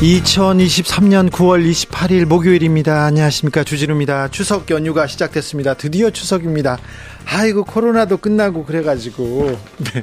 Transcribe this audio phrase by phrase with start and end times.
[0.00, 3.04] 2023년 9월 28일 목요일입니다.
[3.04, 3.64] 안녕하십니까.
[3.64, 4.28] 주진우입니다.
[4.28, 5.74] 추석 연휴가 시작됐습니다.
[5.74, 6.78] 드디어 추석입니다.
[7.26, 9.58] 아이고, 코로나도 끝나고 그래가지고.
[9.92, 10.02] 네.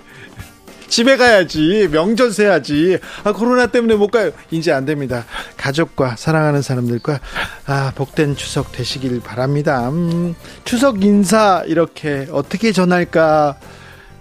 [0.87, 1.89] 집에 가야지.
[1.91, 2.99] 명절 세야지.
[3.23, 4.29] 아, 코로나 때문에 못 가요.
[4.51, 5.25] 이제 안 됩니다.
[5.57, 7.19] 가족과 사랑하는 사람들과
[7.65, 9.89] 아, 복된 추석 되시길 바랍니다.
[9.89, 13.57] 음, 추석 인사 이렇게 어떻게 전할까,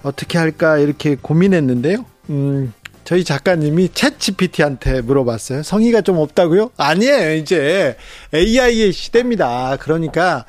[0.03, 2.07] 어떻게 할까 이렇게 고민했는데요.
[2.31, 2.73] 음,
[3.07, 5.63] 저희 작가님이 챗 GPT한테 물어봤어요.
[5.63, 6.73] 성의가 좀 없다고요?
[6.77, 7.37] 아니에요.
[7.37, 7.97] 이제
[8.35, 9.77] AI의 시대입니다.
[9.79, 10.45] 그러니까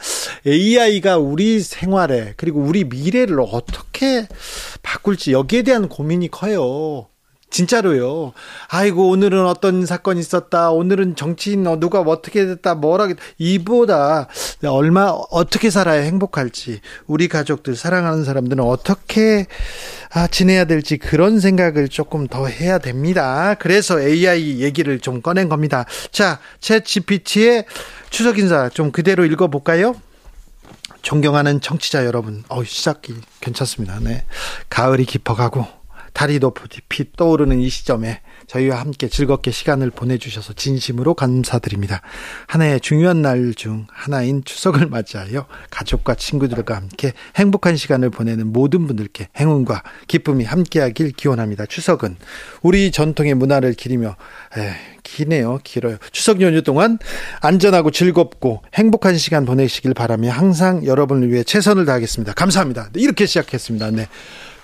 [0.46, 4.28] AI가 우리 생활에 그리고 우리 미래를 어떻게
[4.82, 7.08] 바꿀지 여기에 대한 고민이 커요.
[7.50, 8.34] 진짜로요.
[8.70, 10.72] 아이고 오늘은 어떤 사건이 있었다.
[10.72, 12.76] 오늘은 정치인 누가 어떻게 됐다.
[12.76, 14.28] 뭐라 이보다
[14.66, 19.48] 얼마 어떻게 살아야 행복할지 우리 가족들 사랑하는 사람들은 어떻게
[20.12, 23.56] 아, 지내야 될지 그런 생각을 조금 더 해야 됩니다.
[23.60, 25.86] 그래서 AI 얘기를 좀 꺼낸 겁니다.
[26.12, 27.66] 자, 챗 GPT의
[28.10, 29.96] 추석 인사 좀 그대로 읽어 볼까요?
[31.02, 34.00] 존경하는 청취자 여러분, 어 시작이 괜찮습니다.
[34.02, 34.26] 네.
[34.70, 35.77] 가을이 깊어가고
[36.18, 42.02] 달이 높이 떠오르는 이 시점에 저희와 함께 즐겁게 시간을 보내주셔서 진심으로 감사드립니다.
[42.48, 49.30] 하나의 중요한 날 중 하나인 추석을 맞이하여 가족과 친구들과 함께 행복한 시간을 보내는 모든 분들께
[49.38, 51.68] 행운과 기쁨이 함께하길 기원합니다.
[51.68, 52.18] 추석은
[52.64, 54.16] 우리 전통의 문화를 기리며
[54.58, 54.74] 에,
[55.04, 55.98] 기네요, 길어요.
[56.12, 56.98] 추석 연휴 동안
[57.42, 62.34] 안전하고 즐겁고 행복한 시간 보내시길 바라며 항상 여러분을 위해 최선을 다하겠습니다.
[62.34, 62.90] 감사합니다.
[62.96, 63.92] 이렇게 시작했습니다.
[63.92, 64.08] 네.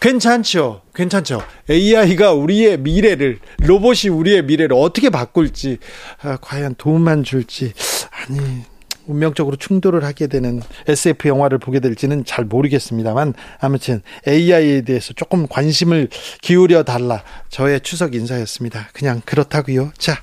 [0.04, 0.82] 괜찮죠.
[0.94, 1.42] 괜찮죠.
[1.70, 5.78] AI가 우리의 미래를, 로봇이 우리의 미래를 어떻게 바꿀지,
[6.22, 7.72] 아, 과연 도움만 줄지,
[8.12, 8.64] 아니,
[9.06, 16.10] 운명적으로 충돌을 하게 되는 SF 영화를 보게 될지는 잘 모르겠습니다만, 아무튼 AI에 대해서 조금 관심을
[16.42, 17.24] 기울여 달라.
[17.48, 18.90] 저의 추석 인사였습니다.
[18.92, 19.94] 그냥 그렇다고요.
[19.98, 20.22] 자.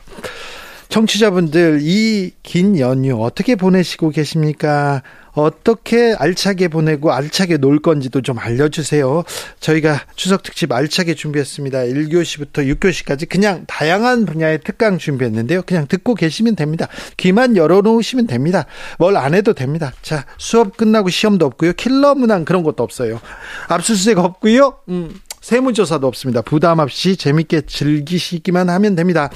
[0.90, 5.02] 청취자분들 이 긴 연휴 어떻게 보내시고 계십니까?
[5.32, 9.22] 어떻게 알차게 보내고 알차게 놀 건지도 좀 알려주세요.
[9.60, 11.78] 저희가 추석 특집 알차게 준비했습니다.
[11.78, 15.62] 1교시부터 6교시까지 그냥 다양한 분야의 특강 준비했는데요.
[15.62, 16.88] 그냥 듣고 계시면 됩니다.
[17.16, 18.66] 귀만 열어놓으시면 됩니다.
[18.98, 19.92] 뭘 안 해도 됩니다.
[20.02, 21.74] 자, 수업 끝나고 시험도 없고요.
[21.74, 23.20] 킬러 문항 그런 것도 없어요.
[23.68, 24.78] 압수수색 없고요.
[24.88, 26.42] 음, 세무조사도 없습니다.
[26.42, 29.30] 부담 없이 재밌게 즐기시기만 하면 됩니다.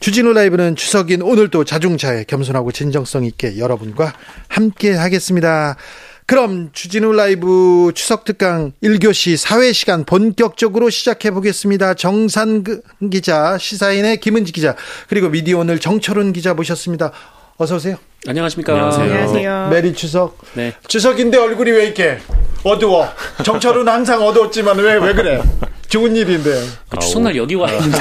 [0.00, 4.12] 주진우 라이브는 추석인 오늘도 자중차에 겸손하고 진정성 있게 여러분과
[4.48, 5.76] 함께 하겠습니다.
[6.26, 11.94] 그럼 주진우 라이브 추석 특강 1교시 사회 시간 본격적으로 시작해 보겠습니다.
[11.94, 12.64] 정상근
[13.12, 14.74] 기자, 시사인의 김은지 기자,
[15.08, 17.12] 그리고 미디어 오늘 정철운 기자 모셨습니다.
[17.58, 17.96] 어서 오세요.
[18.28, 18.72] 안녕하십니까.
[18.74, 19.04] 안녕하세요.
[19.12, 19.68] 안녕하세요.
[19.70, 20.38] Merry 추석.
[20.54, 20.72] 네.
[20.88, 22.18] 추석인데 얼굴이 왜 이렇게
[22.64, 23.08] 어두워?
[23.44, 25.42] 정철운 항상 어두웠지만 왜 왜 그래?
[25.88, 26.50] 좋은 일인데.
[26.88, 27.98] 그 추석날 여기 와 있는데.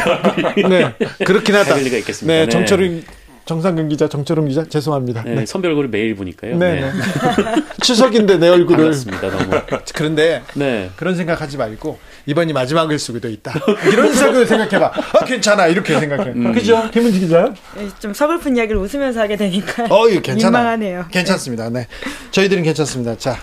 [0.67, 0.93] 네.
[1.25, 1.75] 그렇긴 하다.
[1.75, 2.39] 리가 있겠습니다.
[2.45, 2.49] 네.
[2.49, 3.03] 정철운
[3.45, 5.21] 정상근 기자, 정철웅 기자, 죄송합니다.
[5.23, 5.45] 네, 네.
[5.45, 6.57] 선배 얼굴을 매일 보니까요.
[6.57, 6.81] 네.
[6.81, 6.91] 네.
[7.81, 8.77] 추석인데 내 얼굴을.
[8.85, 9.61] 반갑습니다, 너무.
[9.93, 10.89] 그런데 네.
[10.95, 13.53] 그런 생각하지 말고 이번이 마지막일 수도 있다.
[13.91, 14.91] 이런 생각을 생각해봐.
[15.13, 16.31] 아 괜찮아 이렇게 생각해.
[16.31, 16.53] 음.
[16.53, 17.53] 그죠, 김은지 기자?
[17.75, 19.85] 네, 좀 서글픈 이야기를 웃으면서 하게 되니까.
[19.89, 20.57] 어, 이거 괜찮아.
[20.57, 21.05] 민망하네요.
[21.11, 21.69] 괜찮습니다.
[21.69, 21.87] 네,
[22.31, 23.17] 저희들은 괜찮습니다.
[23.17, 23.37] 자,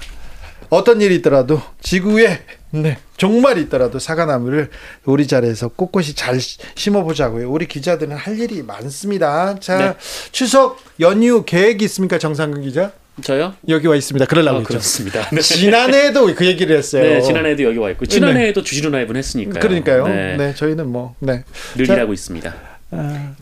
[0.69, 4.71] 어떤 일이 있더라도 지구에 네, 종말이 있더라도 사과나무를
[5.05, 6.41] 우리 자리에서 꼿꼿이 잘
[6.75, 7.51] 심어보자고요.
[7.51, 9.57] 우리 기자들은 할 일이 많습니다.
[9.61, 9.95] 자, 네.
[10.33, 12.93] 추석 연휴 계획이 있습니까, 정상근 기자?
[13.21, 13.55] 저요?
[13.69, 14.25] 여기 와 있습니다.
[14.27, 15.29] 그러려고 어, 그렇습니다.
[15.31, 15.41] 네.
[15.41, 17.03] 지난해에도 그 얘기를 했어요.
[17.03, 18.65] 네, 지난해에도 여기 와 있고 지난해에도 네.
[18.65, 19.61] 주진우 라이브는 했으니까요.
[19.61, 20.09] 그러니까요.
[20.09, 21.45] 네, 네 저희는 뭐 네.
[21.77, 22.55] 늘 일하고 있습니다.
[22.93, 23.35] 아,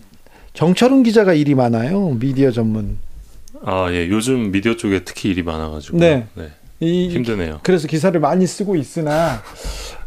[0.55, 2.11] 정철훈 기자가 일이 많아요.
[2.19, 2.99] 미디어 전문.
[3.65, 4.09] 아, 예.
[4.09, 5.99] 요즘 미디어 쪽에 특히 일이 많아 가지고.
[5.99, 6.27] 네.
[6.35, 6.51] 네.
[6.81, 7.61] 이, 힘드네요.
[7.63, 9.43] 그래서 기사를 많이 쓰고 있으나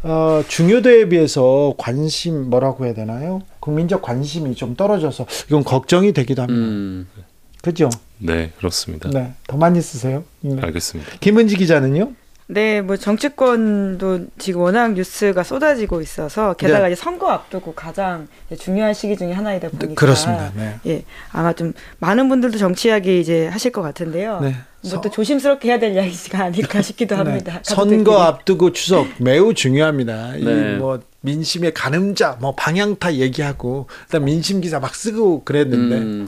[0.02, 3.42] 어, 중요도에 비해서 관심 뭐라고 해야 되나요?
[3.60, 6.60] 국민적 관심이 좀 떨어져서 이건 걱정이 되기도 합니다.
[6.60, 7.06] 음.
[7.62, 7.88] 그죠?
[8.24, 9.10] 네, 그렇습니다.
[9.10, 10.24] 네, 더 많이 쓰세요.
[10.40, 10.56] 네.
[10.60, 11.12] 알겠습니다.
[11.20, 12.12] 김은지 기자는요?
[12.46, 16.92] 네, 뭐 정치권도 지금 워낙 뉴스가 쏟아지고 있어서 게다가 네.
[16.92, 18.28] 이제 선거 앞두고 가장
[18.58, 20.52] 중요한 시기 중에 하나이다 보니까 그렇습니다.
[20.54, 20.78] 네.
[20.86, 24.40] 예, 아마 좀 많은 분들도 정치 이야기 이제 하실 것 같은데요.
[24.40, 24.56] 네.
[24.90, 27.22] 뭐또 조심스럽게 해야 될 이야기가 아닐까 싶기도 네.
[27.22, 27.52] 합니다.
[27.54, 27.60] 네.
[27.62, 30.32] 선거 앞두고 추석 매우 중요합니다.
[30.32, 30.76] 네.
[30.76, 36.26] 이뭐 민심의 가늠자, 뭐 방향타 얘기하고 그다음 민심 기사 막 쓰고 그랬는데 음.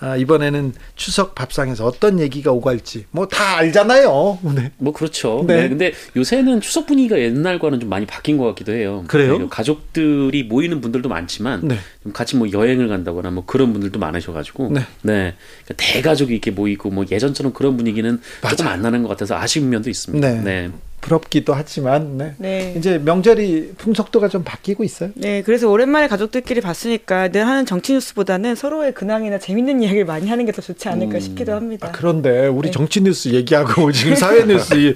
[0.00, 4.38] 아, 이번에는 추석 밥상에서 어떤 얘기가 오갈지 뭐 다 알잖아요.
[4.54, 4.72] 네.
[4.78, 5.44] 뭐 그렇죠.
[5.46, 5.62] 네.
[5.62, 5.68] 네.
[5.68, 9.04] 근데 요새는 추석 분위기가 옛날과는 좀 많이 바뀐 것 같기도 해요.
[9.06, 9.36] 그래요?
[9.38, 11.76] 네, 가족들이 모이는 분들도 많지만 네.
[12.12, 14.80] 같이 뭐 여행을 간다거나 뭐 그런 분들도 많으셔가지고 네.
[15.02, 15.34] 네.
[15.64, 18.56] 그러니까 대가족이 이렇게 모이고 뭐 예전처럼 그런 분위기는 맞아.
[18.56, 20.28] 조금 안 나는 것 같아서 아쉬운 면도 있습니다.
[20.28, 20.40] 네.
[20.42, 20.70] 네.
[21.12, 22.34] 부럽기도 하지만 네.
[22.36, 22.74] 네.
[22.76, 25.10] 이제 명절이 풍속도가 좀 바뀌고 있어요.
[25.14, 30.44] 네, 그래서 오랜만에 가족들끼리 봤으니까 늘 하는 정치 뉴스보다는 서로의 근황이나 재밌는 이야기를 많이 하는
[30.44, 31.20] 게 더 좋지 않을까 음.
[31.20, 31.86] 싶기도 합니다.
[31.88, 32.72] 아, 그런데 우리 네.
[32.72, 34.94] 정치 뉴스 얘기하고 지금 사회 뉴스,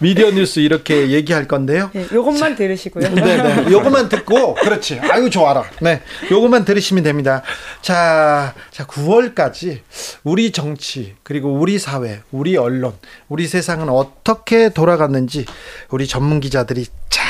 [0.00, 1.90] 미디어 뉴스 이렇게 얘기할 건데요.
[1.92, 3.10] 네, 요것만 들으시고요.
[3.14, 3.70] 네, 네.
[3.70, 4.98] 요것만 듣고 그렇지.
[5.00, 5.62] 아유 좋아라.
[5.80, 6.00] 네,
[6.32, 7.42] 요것만 들으시면 됩니다.
[7.80, 9.80] 자, 자 9월까지
[10.24, 12.94] 우리 정치 그리고 우리 사회, 우리 언론,
[13.28, 15.44] 우리 세상은 어떻게 돌아갔는지
[15.90, 17.24] 우리 전문 기자들이 잘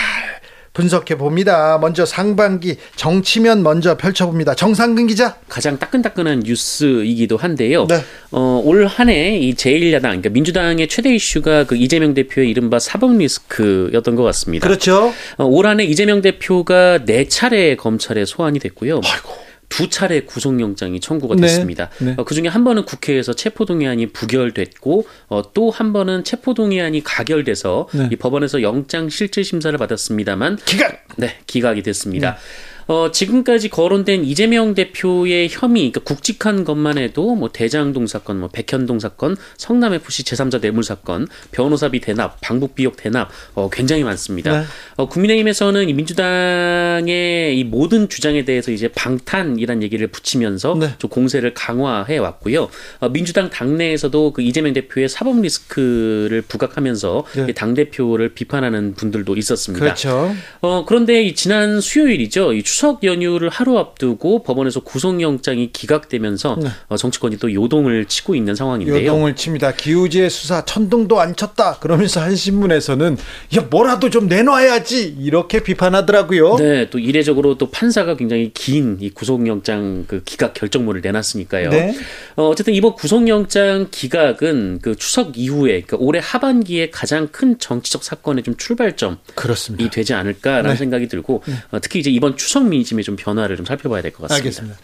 [0.72, 1.78] 분석해 봅니다.
[1.80, 4.56] 먼저 상반기 정치면 먼저 펼쳐봅니다.
[4.56, 5.36] 정상근 기자.
[5.48, 7.86] 가장 따끈따끈한 뉴스이기도 한데요.
[7.88, 8.00] 네.
[8.32, 14.16] 어, 올 한해 이 제1야당, 그러니까 민주당의 최대 이슈가 그 이재명 대표의 이른바 사법 리스크였던
[14.16, 14.66] 것 같습니다.
[14.66, 15.12] 그렇죠.
[15.36, 19.00] 어, 올 한 해 이재명 대표가 네 차례 검찰에 소환이 됐고요.
[19.04, 19.44] 아이고.
[19.74, 21.42] 두 차례 구속영장이 청구가 네.
[21.42, 21.90] 됐습니다.
[21.98, 22.06] 네.
[22.06, 22.14] 네.
[22.16, 28.08] 어, 그 중에 한 번은 국회에서 체포동의안이 부결됐고 어, 또 한 번은 체포동의안이 가결돼서 네.
[28.12, 31.04] 이 법원에서 영장 실질 심사를 받았습니다만 기각.
[31.16, 32.36] 네, 기각이 됐습니다.
[32.86, 32.94] 네.
[32.94, 38.98] 어, 지금까지 거론된 이재명 대표의 혐의, 그러니까 국직한 것만 해도 뭐 대장동 사건, 뭐 백현동
[38.98, 44.60] 사건, 성남 FC 제3자 뇌물 사건, 변호사비 대납, 방북 비용 대납, 어, 굉장히 많습니다.
[44.60, 44.64] 네.
[44.96, 50.94] 어, 국민의힘에서는 이 민주당의 이 모든 주장에 대해서 이제 방탄이란 얘기를 붙이면서 네.
[50.98, 52.68] 좀 공세를 강화해 왔고요.
[53.00, 57.52] 어, 민주당 당내에서도 그 이재명 대표의 사법 리스크를 부각하면서 네.
[57.52, 59.84] 당 대표를 비판하는 분들도 있었습니다.
[59.84, 60.34] 그렇죠.
[60.60, 62.52] 어, 그런데 이 지난 수요일이죠.
[62.52, 66.68] 이 추석 연휴를 하루 앞두고 법원에서 구속영장이 기각되면서 네.
[66.88, 69.00] 어, 정치권이 또 요동을 치고 있는 상황인데요.
[69.00, 69.74] 요동을 칩니다.
[69.74, 71.78] 기우제 수사 천둥도 안 쳤다.
[71.78, 73.16] 그러면서 한 신문에서는
[73.56, 76.56] 야 뭐라도 좀 내놔야지 이렇게 비판하더라고요.
[76.56, 81.70] 네, 또 이례적으로 또 판사가 굉장히 긴 이 구속영장 그 기각 결정문을 내놨으니까요.
[81.70, 81.94] 네.
[82.34, 88.42] 어, 어쨌든 이번 구속영장 기각은 그 추석 이후에 그러니까 올해 하반기에 가장 큰 정치적 사건의
[88.42, 89.90] 좀 출발점이 그렇습니다.
[89.90, 90.76] 되지 않을까라는 네.
[90.76, 91.54] 생각이 들고 네.
[91.70, 94.34] 어, 특히 이제 이번 추석 지역 민심의 좀 변화를 좀 살펴봐야 될 것 같습니다.
[94.36, 94.78] 알겠습니다.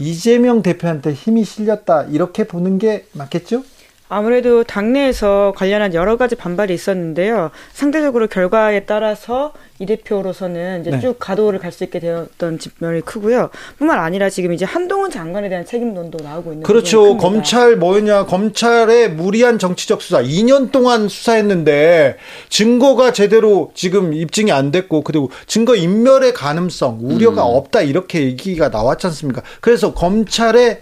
[0.00, 3.62] 이재명 대표한테 힘이 실렸다 이렇게 보는 게 맞겠죠?
[4.08, 7.50] 아무래도 당내에서 관련한 여러 가지 반발이 있었는데요.
[7.72, 11.00] 상대적으로 결과에 따라서 이 대표로서는 이제 네.
[11.00, 13.50] 쭉 가도를 갈 수 있게 되었던 측면이 크고요.
[13.76, 17.18] 뿐만 아니라 지금 이제 한동훈 장관에 대한 책임론도 나오고 있는 그렇죠.
[17.18, 22.16] 검찰 뭐냐 검찰의 무리한 정치적 수사 2년 동안 수사했는데
[22.48, 27.56] 증거가 제대로 지금 입증이 안 됐고 그리고 증거 인멸의 가능성 우려가 음.
[27.56, 29.42] 없다 이렇게 얘기가 나왔지 않습니까?
[29.60, 30.80] 그래서 검찰의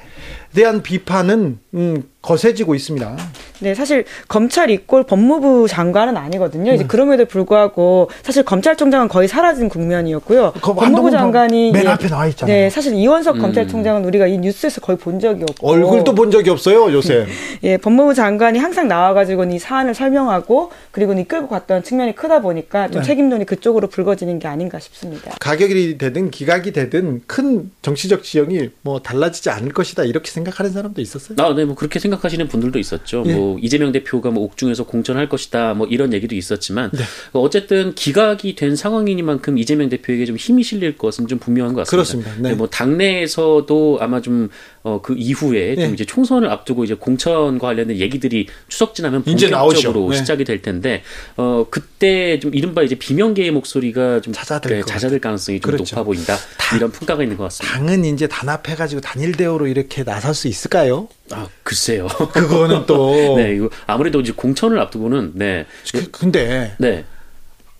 [0.54, 3.16] 대한 비판은 음, 거세지고 있습니다.
[3.60, 6.72] 네, 사실 검찰 이꼴 법무부 장관은 아니거든요.
[6.72, 6.88] 이제 네.
[6.88, 10.52] 그럼에도 불구하고 사실 검찰총장은 거의 사라진 국면이었고요.
[10.52, 12.54] 법무부 장관이 맨 앞에 나와 있잖아요.
[12.54, 13.42] 네, 사실 이원석 음.
[13.42, 17.26] 검찰총장은 우리가 이 뉴스에서 거의 본 적이 없고 얼굴도 본 적이 없어요, 요새.
[17.62, 22.90] 예, 법무부 장관이 항상 나와가지고 이 사안을 설명하고 그리고 이 끌고 갔던 측면이 크다 보니까
[22.90, 23.06] 좀 네.
[23.06, 25.32] 책임론이 그쪽으로 불거지는 게 아닌가 싶습니다.
[25.40, 31.36] 가격이 되든 기각이 되든 큰 정치적 지형이 뭐 달라지지 않을 것이다 이렇게 생각하는 사람도 있었어요.
[31.38, 33.24] 아, 네, 뭐 그렇게 생각 하시는 분들도 있었죠.
[33.26, 33.34] 예.
[33.34, 37.02] 뭐 이재명 대표가 뭐 옥중에서 공천할 것이다, 뭐 이런 얘기도 있었지만 네.
[37.32, 42.20] 뭐 어쨌든 기각이 된 상황이니만큼 이재명 대표에게 좀 힘이 실릴 것은 좀 분명한 것 같습니다.
[42.20, 42.48] 그렇습니다.
[42.48, 42.54] 네.
[42.54, 44.50] 뭐 당내에서도 아마 좀
[44.84, 45.90] 어, 그 이후에 좀 네.
[45.94, 50.18] 이제 총선을 앞두고 이제 공천과 관련된 얘기들이 추석 지나면 본격적으로 네.
[50.18, 51.02] 시작이 될 텐데
[51.38, 55.96] 어 그때 좀 이른바 이제 비명계의 목소리가 좀 잦아들, 네, 잦아들 가능성이 좀 그렇죠.
[55.96, 56.36] 높아 보인다
[56.76, 57.78] 이런 평가가 있는 것 같습니다.
[57.78, 61.08] 당은 이제 단합해가지고 단일 대우로 이렇게 나설 수 있을까요?
[61.30, 62.06] 아 글쎄요.
[62.34, 67.06] 그거는 또 네 이거 아무래도 이제 공천을 앞두고는 네 그, 근데 네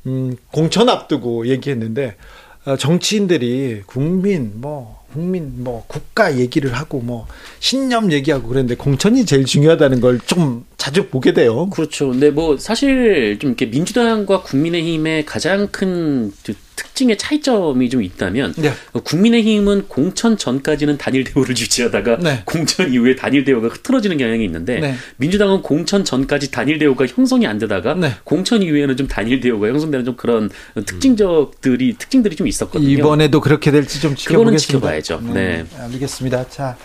[0.07, 2.17] 음, 공천 앞두고 얘기했는데
[2.65, 7.27] 어, 정치인들이 국민 뭐 국민 뭐 국가 얘기를 하고 뭐
[7.61, 11.71] 신념 얘기하고 그랬는데 공천이 제일 중요하다는 걸 좀 자주 보게 돼요.
[11.71, 12.11] 그렇죠.
[12.11, 16.31] 근데 뭐 사실 좀 이렇게 민주당과 국민의힘의 가장 큰
[16.77, 18.73] 특징의 차이점이 좀 있다면 네.
[18.93, 22.43] 국민의힘은 공천 전까지는 단일 대우를 유지하다가 네.
[22.45, 24.95] 공천 이후에 단일 대우가 흐트러지는 경향이 있는데 네.
[25.17, 28.15] 민주당은 공천 전까지 단일 대우가 형성이 안 되다가 네.
[28.25, 30.51] 공천 이후에는 좀 단일 대우가 형성되는 좀 그런
[30.87, 32.89] 특징적들이 특징들이 좀 있었거든요.
[32.89, 34.39] 이번에도 그렇게 될지 좀 지켜보겠습니다.
[34.39, 35.21] 그거는 지켜봐야죠.
[35.35, 35.63] 네.
[35.63, 35.83] 네.
[35.83, 36.49] 알겠습니다.
[36.49, 36.77] 자,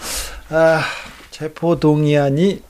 [0.49, 0.81] 아,
[1.31, 2.61] 체포 동의안이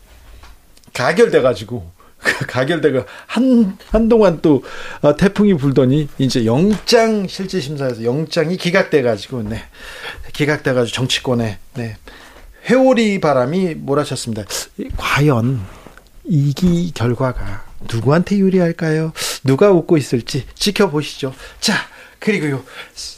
[0.93, 1.91] 가결돼 가지고
[2.47, 4.63] 가결되고 한 한동안 또
[5.01, 9.63] 어, 태풍이 불더니 이제 영장 실질 심사에서 영장이 기각돼 가지고 네.
[10.33, 11.97] 기각돼 가지고 정치권에 네.
[12.69, 14.43] 회오리 바람이 몰아쳤습니다.
[14.97, 15.61] 과연
[16.25, 19.13] 이기 결과가 누구한테 유리할까요?
[19.43, 21.33] 누가 웃고 있을지 지켜보시죠.
[21.59, 21.73] 자,
[22.19, 22.63] 그리고요.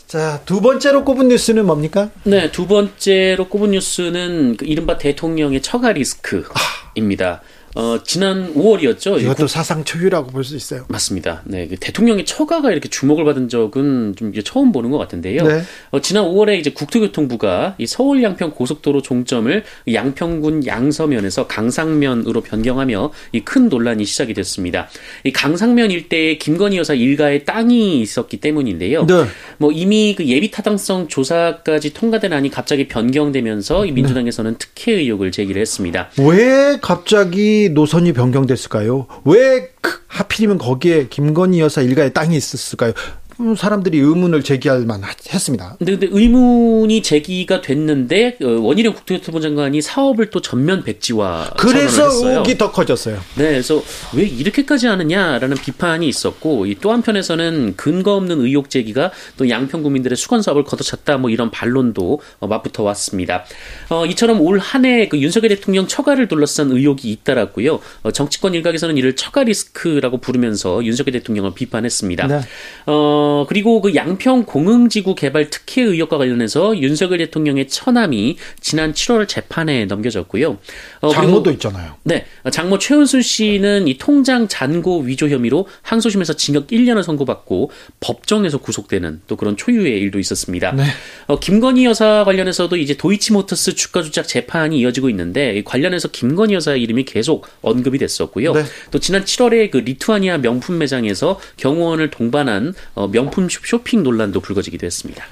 [0.08, 2.12] 자, 두 번째로 꼽은 뉴스는 뭡니까?
[2.24, 7.42] 네, 두 번째로 꼽은 뉴스는 그 이른바 대통령의 처가 리스크입니다.
[7.44, 7.61] 아.
[7.76, 9.22] 어, 지난 5월이었죠.
[9.22, 10.86] 이것도 사상 초유라고 볼 수 있어요.
[10.90, 11.42] 맞습니다.
[11.46, 15.48] 네, 그 대통령의 처가가 이렇게 주목을 받은 적은 좀 이제 처음 보는 것 같은데요.
[15.48, 15.62] 네.
[15.92, 19.64] 어, 지난 5월에 이제 국토교통부가 이 서울 양평 고속도로 종점을
[19.94, 24.88] 양평군 양서면에서 강상면으로 변경하며 이 큰 논란이 시작이 됐습니다.
[25.24, 29.06] 이 강상면 일대에 김건희 여사 일가의 땅이 있었기 때문인데요.
[29.06, 29.26] 네.
[29.58, 35.62] 뭐 이미 그 예비 타당성 조사까지 통과된 안이 갑자기 변경되면서 이 민주당에서는 특혜 의혹을 제기를
[35.62, 36.10] 했습니다.
[36.18, 39.08] 왜 갑자기 노선이 변경됐을까요?
[39.26, 39.70] 왜
[40.08, 42.94] 하필이면 거기에 김건희 여사 일가의 땅이 있었을까요?
[43.42, 45.78] 음, 사람들이 의문을 제기할 만했습니다.
[45.80, 52.58] 근데, 근데 의문이 제기가 됐는데 어, 원희룡 국토교통부 장관이 사업을 또 전면 백지화 그래서 의혹이
[52.60, 53.16] 더 커졌어요.
[53.36, 53.82] 네, 그래서
[54.14, 60.44] 왜 이렇게까지 하느냐라는 비판이 있었고 또 한편에서는 근거 없는 의혹 제기가 또 양평 구민들의 수건
[60.44, 63.44] 사업을 걷어찼다 뭐 이런 반론도 어, 맞붙어 왔습니다.
[63.90, 67.80] 어, 이처럼 올 한해 그 윤석열 대통령 처가를 둘러싼 의혹이 잇따랐고요.
[68.04, 72.28] 어, 정치권 일각에서는 이를 처가 리스크라고 부르면서 윤석열 대통령을 비판했습니다.
[72.28, 72.42] 네.
[72.86, 79.26] 어, 어, 그리고 그 양평 공흥지구 개발 특혜 의혹과 관련해서 윤석열 대통령의 처남이 지난 7월
[79.28, 80.58] 재판에 넘겨졌고요.
[81.00, 81.96] 어, 장모도 그리고, 있잖아요.
[82.04, 82.26] 네.
[82.52, 87.72] 장모 최은순 씨는 이 통장 잔고 위조 혐의로 항소심에서 징역 1년을 선고받고
[88.02, 90.74] 법정에서 구속되는 또 그런 초유의 일도 있었습니다.
[90.74, 90.84] 네.
[91.28, 97.06] 어, 김건희 여사 관련해서도 이제 도이치모터스 주가 조작 재판이 이어지고 있는데 관련해서 김건희 여사 이름이
[97.06, 98.54] 계속 언급이 됐었고요.
[98.54, 98.64] 네.
[98.92, 105.24] 또 지난 7월에 그 리투아니아 명품 매장에서 경호원을 동반한 어, 명품 쇼핑 논란도 불거지기도 했습니다.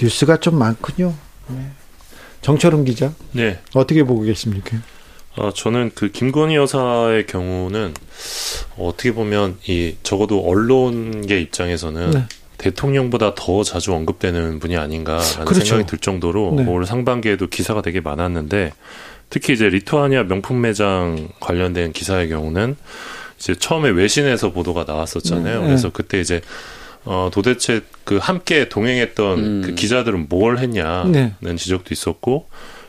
[0.00, 1.14] 뉴스가 좀 많군요.
[1.48, 1.70] 네.
[2.42, 3.12] 정철은 기자.
[3.32, 3.60] 네.
[3.74, 4.78] 어떻게 보고 계십니까?
[5.36, 7.94] 아, 저는 그 김건희 여사의 경우는
[8.76, 12.24] 어떻게 보면 이 적어도 언론계 입장에서는 네.
[12.58, 15.64] 대통령보다 더 자주 언급되는 분이 아닌가라는 그렇죠.
[15.64, 16.66] 생각이 들 정도로 네.
[16.66, 18.72] 올 상반기에도 기사가 되게 많았는데
[19.30, 22.76] 특히 이제 리투아니아 명품 매장 관련된 기사의 경우는
[23.38, 25.60] 이제 처음에 외신에서 보도가 나왔었잖아요.
[25.60, 25.66] 네.
[25.66, 26.40] 그래서 그때 이제
[27.10, 29.62] 어, 도대체 그 함께 동행했던 음.
[29.64, 31.56] 그 기자들은 뭘 했냐는 네.
[31.56, 32.48] 지적도 있었고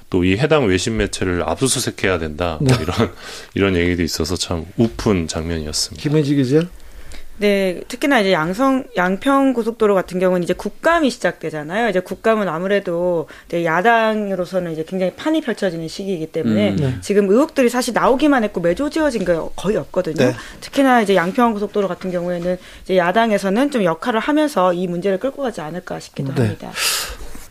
[0.10, 2.84] 또 이 해당 외신 매체를 압수수색해야 된다 뭐 네.
[2.84, 3.12] 이런
[3.54, 6.02] 이런 얘기도 있어서 참 우픈 장면이었습니다.
[6.02, 6.68] 김혜지 기자.
[7.40, 11.90] 네, 특히나 이제 양성 양평 고속도로 같은 경우는 이제 국감이 시작되잖아요.
[11.90, 16.96] 이제 국감은 아무래도 야당으로서는 이제 굉장히 판이 펼쳐지는 시기이기 때문에 음, 네.
[17.02, 20.18] 지금 의혹들이 사실 나오기만 했고 매조지어진 게 거의 없거든요.
[20.18, 20.34] 네.
[20.60, 25.62] 특히나 이제 양평 고속도로 같은 경우에는 이제 야당에서는 좀 역할을 하면서 이 문제를 끌고 가지
[25.62, 26.42] 않을까 싶기도 네.
[26.42, 26.72] 합니다.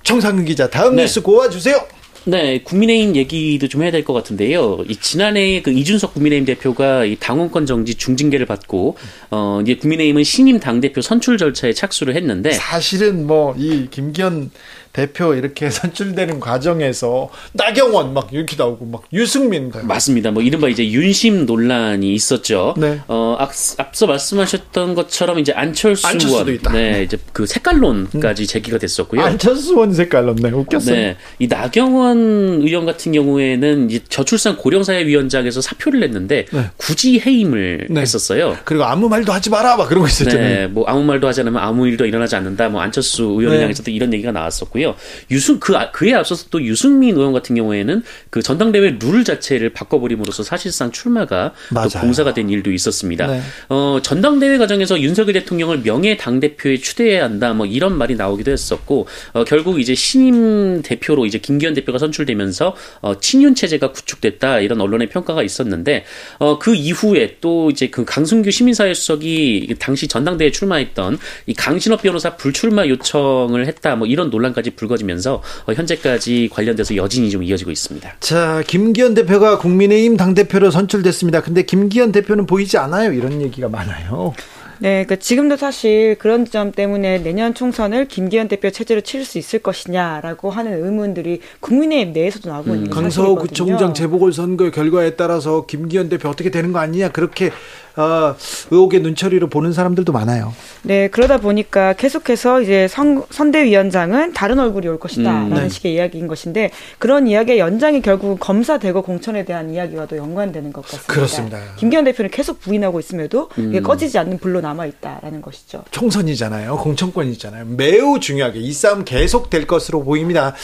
[0.03, 1.03] 청상근 기자 다음 네.
[1.03, 1.81] 뉴스 고와 주세요.
[2.25, 4.85] 네, 국민의힘 얘기도 좀 해야 될 것 같은데요.
[4.87, 8.97] 이 지난해 그 이준석 국민의힘 대표가 이 당원권 정지 중징계를 받고
[9.31, 14.51] 어 이제 국민의힘은 신임 당 대표 선출 절차에 착수를 했는데 사실은 뭐 이 김기현
[14.93, 20.31] 대표 이렇게 선출되는 과정에서 나경원 막 이렇게 나오고 막 유승민 맞습니다.
[20.31, 22.75] 뭐 이른바 이제 윤심 논란이 있었죠.
[22.77, 23.01] 네.
[23.09, 26.73] 어 앞, 서 말씀하셨던 것처럼 이제 안철수 원, 있다.
[26.73, 28.47] 네, 이제 그 색깔론까지 음.
[28.47, 29.23] 제기가 됐었고요.
[29.23, 30.95] 안철수 원 색깔론, 네, 웃겼어요.
[30.95, 36.71] 네, 이 나경원 의원 같은 경우에는 이제 저출산 고령사회위원장에서 사표를 냈는데 네.
[36.77, 38.01] 굳이 해임을 네.
[38.01, 38.57] 했었어요.
[38.65, 40.49] 그리고 아무 말도 하지 마라, 막 그러고 있었잖아요.
[40.49, 42.69] 네, 뭐 아무 말도 하지 않으면 아무 일도 일어나지 않는다.
[42.69, 43.63] 뭐 안철수 의원을 네.
[43.63, 44.78] 향해서도 이런 얘기가 나왔었고요.
[44.89, 44.95] 있고요.
[45.31, 50.43] 유승 그 아, 그에 앞서서 또 유승민 의원 같은 경우에는 그 전당대회 룰 자체를 바꿔버림으로써
[50.43, 51.53] 사실상 출마가
[52.01, 53.27] 공사가 된 일도 있었습니다.
[53.27, 53.41] 네.
[53.69, 57.53] 어, 전당대회 과정에서 윤석열 대통령을 명예 당 대표에 추대해야 한다.
[57.53, 63.19] 뭐 이런 말이 나오기도 했었고 어, 결국 이제 신임 대표로 이제 김기현 대표가 선출되면서 어,
[63.19, 66.05] 친윤 체제가 구축됐다 이런 언론의 평가가 있었는데
[66.39, 72.37] 어, 그 이후에 또 이제 그 강승규 시민사회 수석이 당시 전당대회 출마했던 이 강신업 변호사
[72.37, 73.97] 불출마 요청을 했다.
[73.97, 78.17] 뭐 이런 논란까지 불거지면서 어, 현재까지 관련돼서 여진이 좀 이어지고 있습니다.
[78.21, 81.43] 자, 김기현 대표가 국민의힘 당대표로 선출됐습니다.
[81.43, 83.13] 근데 김기현 대표는 보이지 않아요.
[83.13, 84.35] 이런 얘기가 많아요.
[84.81, 89.59] 네, 그러니까 지금도 사실 그런 점 때문에 내년 총선을 김기현 대표 체제로 치를 수 있을
[89.59, 96.51] 것이냐라고 하는 의문들이 국민의힘 내에서도 나오고 있는 음, 강서구청장 재보궐선거 결과에 따라서 김기현 대표 어떻게
[96.51, 97.51] 되는 거 아니냐 그렇게
[97.99, 98.37] 어,
[98.71, 100.55] 의혹의 눈초리로 보는 사람들도 많아요.
[100.83, 105.69] 네, 그러다 보니까 계속해서 이제 선, 선대위원장은 다른 얼굴이 올 것이다라는 음, 네.
[105.69, 111.13] 식의 이야기인 것인데 그런 이야기의 연장이 결국 검사 대거 공천에 대한 이야기와도 연관되는 것 같습니다.
[111.13, 111.59] 그렇습니다.
[111.77, 113.71] 김기현 대표는 계속 부인하고 있음에도 음.
[113.71, 115.83] 이게 꺼지지 않는 불로 남아 있다라는 것이죠.
[115.91, 116.77] 총선이잖아요.
[116.77, 117.65] 공천권이잖아요.
[117.77, 120.55] 매우 중요하게 이 싸움 계속 될 것으로 보입니다.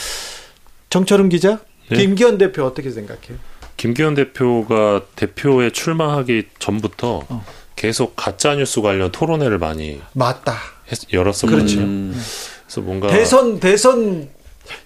[0.89, 1.97] 정철은 기자, 네.
[1.97, 3.37] 김기현 대표 어떻게 생각해요?
[3.77, 7.45] 김기현 대표가 대표에 출마하기 전부터 어.
[7.75, 10.57] 계속 가짜 뉴스 관련 토론회를 많이 맞다
[10.91, 11.57] 했, 열었었거든요.
[11.57, 11.79] 그렇죠.
[11.79, 12.23] 음.
[12.65, 14.29] 그래서 뭔가 대선 대선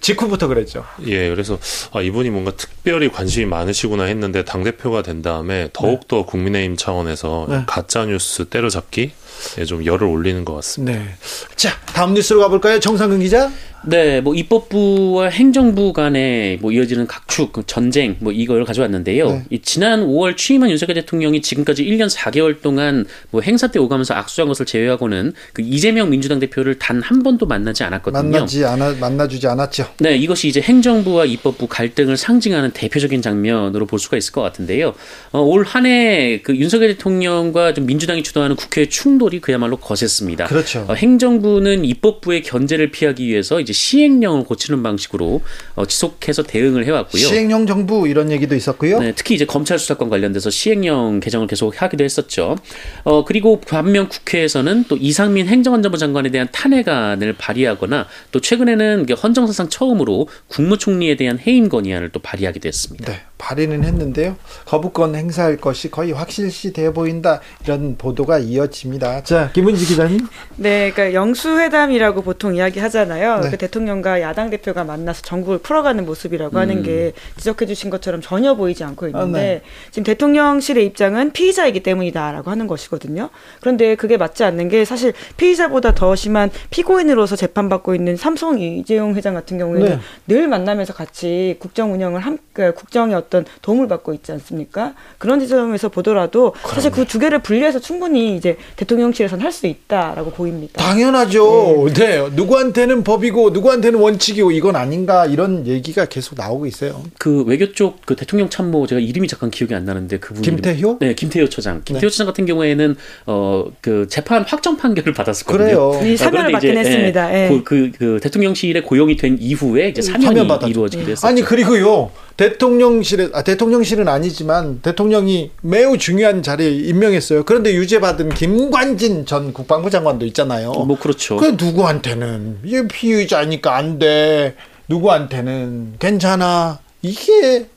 [0.01, 0.83] 직후부터 그랬죠.
[1.05, 1.57] 예, 그래서
[1.93, 6.23] 아, 이분이 뭔가 특별히 관심이 많으시구나 했는데 당 대표가 된 다음에 더욱 더 네.
[6.25, 7.63] 국민의힘 차원에서 네.
[7.67, 9.11] 가짜 뉴스 때려잡기
[9.57, 10.99] 예, 좀 열을 올리는 것 같습니다.
[10.99, 11.15] 네.
[11.55, 12.79] 자, 다음 뉴스로 가볼까요?
[12.79, 13.49] 정상근 기자.
[13.85, 19.27] 네, 뭐 입법부와 행정부 간에 뭐 이어지는 각축, 그 전쟁 뭐 이걸 가져왔는데요.
[19.31, 19.43] 네.
[19.49, 24.47] 이 지난 5월 취임한 윤석열 대통령이 지금까지 1년 4개월 동안 뭐 행사 때 오가면서 악수한
[24.49, 28.21] 것을 제외하고는 그 이재명 민주당 대표를 단 한 번도 만나지 않았거든요.
[28.21, 29.87] 만나지 않아 만나주지 않았죠.
[29.99, 34.93] 네, 이것이 이제 행정부와 입법부 갈등을 상징하는 대표적인 장면으로 볼 수가 있을 것 같은데요.
[35.31, 40.45] 어, 올 한 해 그 윤석열 대통령과 좀 민주당이 주도하는 국회 충돌이 그야말로 거셌습니다.
[40.47, 40.85] 그렇죠.
[40.89, 45.41] 어, 행정부는 입법부의 견제를 피하기 위해서 이제 시행령을 고치는 방식으로
[45.75, 47.21] 어, 지속해서 대응을 해왔고요.
[47.21, 48.99] 시행령 정부 이런 얘기도 있었고요.
[48.99, 52.57] 네, 특히 이제 검찰 수사권 관련돼서 시행령 개정을 계속 하기도 했었죠.
[53.03, 60.27] 어, 그리고 반면 국회에서는 또 이상민 행정안전부 장관에 대한 탄핵안을 발의하거나 또 최근에는 헌정사상 처음으로
[60.47, 63.11] 국무총리에 대한 해임 건의안을 또 발의하기도 했습니다.
[63.11, 63.21] 네.
[63.39, 64.35] 발의는 했는데요.
[64.65, 69.23] 거부권 행사할 것이 거의 확실시 돼 보인다 이런 보도가 이어집니다.
[69.23, 70.27] 자, 김은지 기자님.
[70.57, 73.39] 네, 그러니까 영수회담이라고 보통 이야기하잖아요.
[73.39, 73.49] 네.
[73.49, 76.61] 그 대통령과 야당 대표가 만나서 전국을 풀어가는 모습이라고 음.
[76.61, 79.61] 하는 게 지적해주신 것처럼 전혀 보이지 않고 있는데 아, 네.
[79.89, 83.29] 지금 대통령실의 입장은 피의자이기 때문이다라고 하는 것이거든요.
[83.61, 89.33] 그런데 그게 맞지 않는 게 사실 피의자보다 더 심한 피고인으로서 재판받고 있는 삼성 이재용 회장
[89.33, 89.99] 같은 경우에는 네.
[90.27, 94.93] 늘 만나면서 같이 국정 운영을 함, 그 국정의 어떤 도움을 받고 있지 않습니까?
[95.19, 96.73] 그런 지점에서 보더라도 그러네.
[96.75, 100.79] 사실 그 두 개를 분리해서 충분히 이제 대통령실에서는 할 수 있다라고 보입니다.
[100.81, 101.87] 당연하죠.
[101.93, 101.93] 네.
[101.93, 102.29] 네.
[102.35, 107.01] 누구한테는 법이고 누구한테는 원칙이고 이건 아닌가 이런 얘기가 계속 나오고 있어요.
[107.17, 110.97] 그 외교 쪽 그 대통령 참모 제가 이름이 잠깐 기억이 안 나는데 그분 김태효?
[110.99, 111.81] 네, 김태효 처장.
[111.83, 112.11] 김태효 네.
[112.11, 115.91] 처장 같은 경우에는 어 그 재판 확정 판결을 받았었거든요.
[115.91, 116.11] 그래요.
[116.11, 117.33] 이 사면을 받긴 이제, 했습니다.
[117.33, 117.49] 예.
[117.49, 121.27] 그, 그, 그 대통령실에 고용이 된 이후에 이제 사면이 사면 이루어지기도 했었죠.
[121.27, 122.11] 아니 그리고요.
[122.37, 127.43] 대통령실 에 아, 대통령실은 아니지만 대통령이 매우 중요한 자리에 임명했어요.
[127.43, 130.71] 그런데 유죄받은 김관진 전 국방부 장관도 있잖아요.
[130.71, 131.37] 뭐 그렇죠.
[131.37, 134.55] 그 누구한테는 이게 피의자니까 안 돼.
[134.87, 136.79] 누구한테는 괜찮아.
[137.01, 137.67] 이게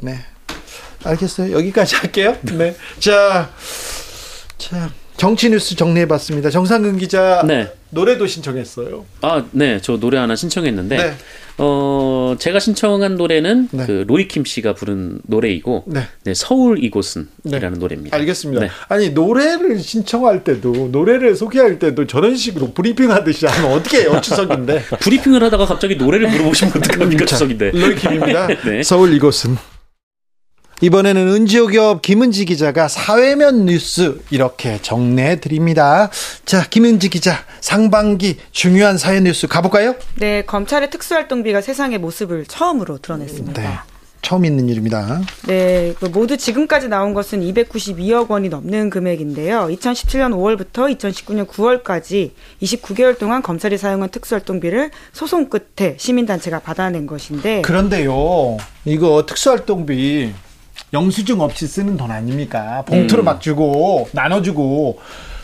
[0.00, 0.18] 네.
[1.04, 1.52] 알겠어요.
[1.56, 2.36] 여기까지 할게요.
[2.42, 2.76] 네.
[2.98, 3.50] 자.
[4.58, 6.50] 자, 정치 뉴스 정리해 봤습니다.
[6.50, 7.72] 정상근 기자 네.
[7.90, 9.04] 노래도 신청했어요.
[9.20, 9.80] 아, 네.
[9.80, 11.16] 저 노래 하나 신청했는데 네.
[11.58, 13.86] 어, 제가 신청한 노래는 네.
[13.86, 16.00] 그 로이킴 씨가 부른 노래이고 네.
[16.24, 17.78] 네 서울 이곳은이라는 네.
[17.78, 18.16] 노래입니다.
[18.16, 18.62] 알겠습니다.
[18.62, 18.70] 네.
[18.88, 24.82] 아니 노래를 신청할 때도 노래를 소개할 때도 저런 식으로 브리핑 하듯이 하면 어떻게 해요, 추석인데.
[25.00, 27.70] 브리핑을 하다가 갑자기 노래를 물어보시면 어떡합니까, 추석인데.
[27.72, 28.46] 로이킴입니다.
[28.64, 28.82] 네.
[28.82, 29.56] 서울 이곳은
[30.82, 36.10] 이번에는 은지옥엽 김은지 기자가 사회면 뉴스 이렇게 정리해 드립니다.
[36.44, 39.94] 자, 김은지 기자 상반기 중요한 사회 뉴스 가볼까요?
[40.16, 43.62] 네, 검찰의 특수활동비가 세상의 모습을 처음으로 드러냈습니다.
[43.62, 43.68] 네.
[44.22, 45.20] 처음 있는 일입니다.
[45.46, 49.68] 네, 그 모두 지금까지 나온 것은 292억 원이 넘는 금액인데요.
[49.70, 57.62] 2017년 5월부터 2019년 9월까지 29개월 동안 검찰이 사용한 특수활동비를 소송 끝에 시민단체가 받아낸 것인데.
[57.62, 60.32] 그런데요, 이거 특수활동비
[60.92, 62.82] 영수증 없이 쓰는 돈 아닙니까?
[62.86, 63.24] 봉투로 음.
[63.24, 64.98] 막 주고 나눠주고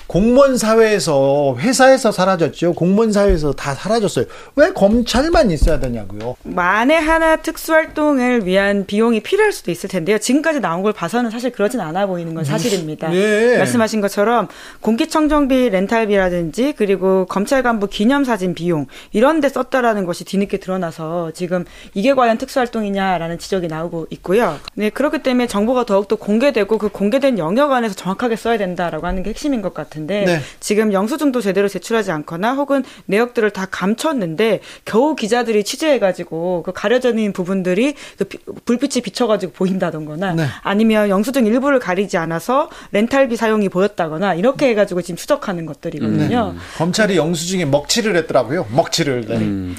[0.08, 2.72] 공무원 사회에서 회사에서 사라졌죠.
[2.72, 4.24] 공무원 사회에서 다 사라졌어요.
[4.56, 6.34] 왜 검찰만 있어야 되냐고요.
[6.44, 10.16] 만에 하나 특수활동을 위한 비용이 필요할 수도 있을 텐데요.
[10.18, 13.10] 지금까지 나온 걸 봐서는 사실 그러진 않아 보이는 건 사실입니다.
[13.10, 13.58] 네.
[13.58, 14.48] 말씀하신 것처럼
[14.80, 22.14] 공기청정비 렌탈비라든지 그리고 검찰 간부 기념사진 비용 이런 데 썼다라는 것이 뒤늦게 드러나서 지금 이게
[22.14, 24.58] 과연 특수활동이냐라는 지적이 나오고 있고요.
[24.72, 29.28] 네, 그렇기 때문에 정보가 더욱더 공개되고 그 공개된 영역 안에서 정확하게 써야 된다라고 하는 게
[29.28, 29.97] 핵심인 것 같아요.
[29.98, 30.40] 같은데 네.
[30.60, 37.32] 지금 영수증도 제대로 제출하지 않거나 혹은 내역들을 다 감췄는데 겨우 기자들이 취재해가지고 그 가려져 있는
[37.32, 40.46] 부분들이 그 비, 불빛이 비쳐가지고 보인다던거나 네.
[40.62, 46.54] 아니면 영수증 일부를 가리지 않아서 렌탈비 사용이 보였다거나 이렇게 해가지고 지금 추적하는 것들이거든요.
[46.54, 46.60] 음.
[46.76, 48.66] 검찰이 영수증에 먹칠을 했더라고요.
[48.70, 49.26] 먹칠을.
[49.26, 49.36] 네.
[49.36, 49.76] 음.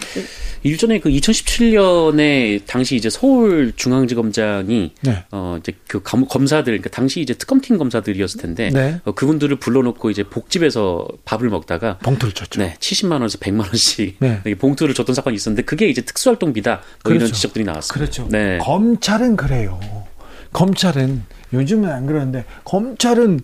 [0.63, 5.23] 일전에 그 2017년에 당시 이제 서울중앙지검장이 네.
[5.31, 8.99] 어 이제 그 검사들 그러니까 당시 이제 특검팀 검사들이었을 텐데 네.
[9.05, 12.61] 어, 그분들을 불러놓고 이제 복집에서 밥을 먹다가 봉투를 줬죠.
[12.61, 14.41] 네, 70만 원에서 100만 원씩 네.
[14.55, 17.25] 봉투를 줬던 사건이 있었는데 그게 이제 특수활동비다 뭐 그렇죠.
[17.25, 17.93] 이런 지적들이 나왔습니다.
[17.93, 18.27] 그렇죠.
[18.29, 18.57] 네.
[18.59, 19.79] 검찰은 그래요.
[20.53, 23.41] 검찰은 요즘은 안 그러는데 검찰은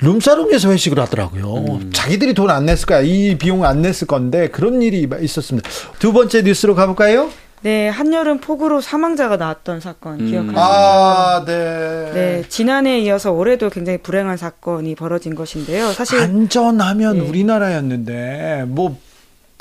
[0.00, 1.54] 룸사롱에서 회식을 하더라고요.
[1.54, 1.90] 음.
[1.92, 3.00] 자기들이 돈 안 냈을 거야.
[3.00, 5.68] 이 비용 안 냈을 건데 그런 일이 있었습니다.
[5.98, 7.30] 두 번째 뉴스로 가볼까요?
[7.62, 10.26] 네, 한여름 폭우로 사망자가 나왔던 사건 음.
[10.30, 10.64] 기억하시나요?
[10.64, 12.10] 아, 네.
[12.14, 15.92] 네, 지난해에 이어서 올해도 굉장히 불행한 사건이 벌어진 것인데요.
[15.92, 17.28] 사실 안전하면 네.
[17.28, 18.96] 우리나라였는데 뭐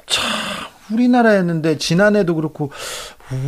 [0.08, 0.24] 참
[0.92, 2.72] 우리나라였는데 지난해도 그렇고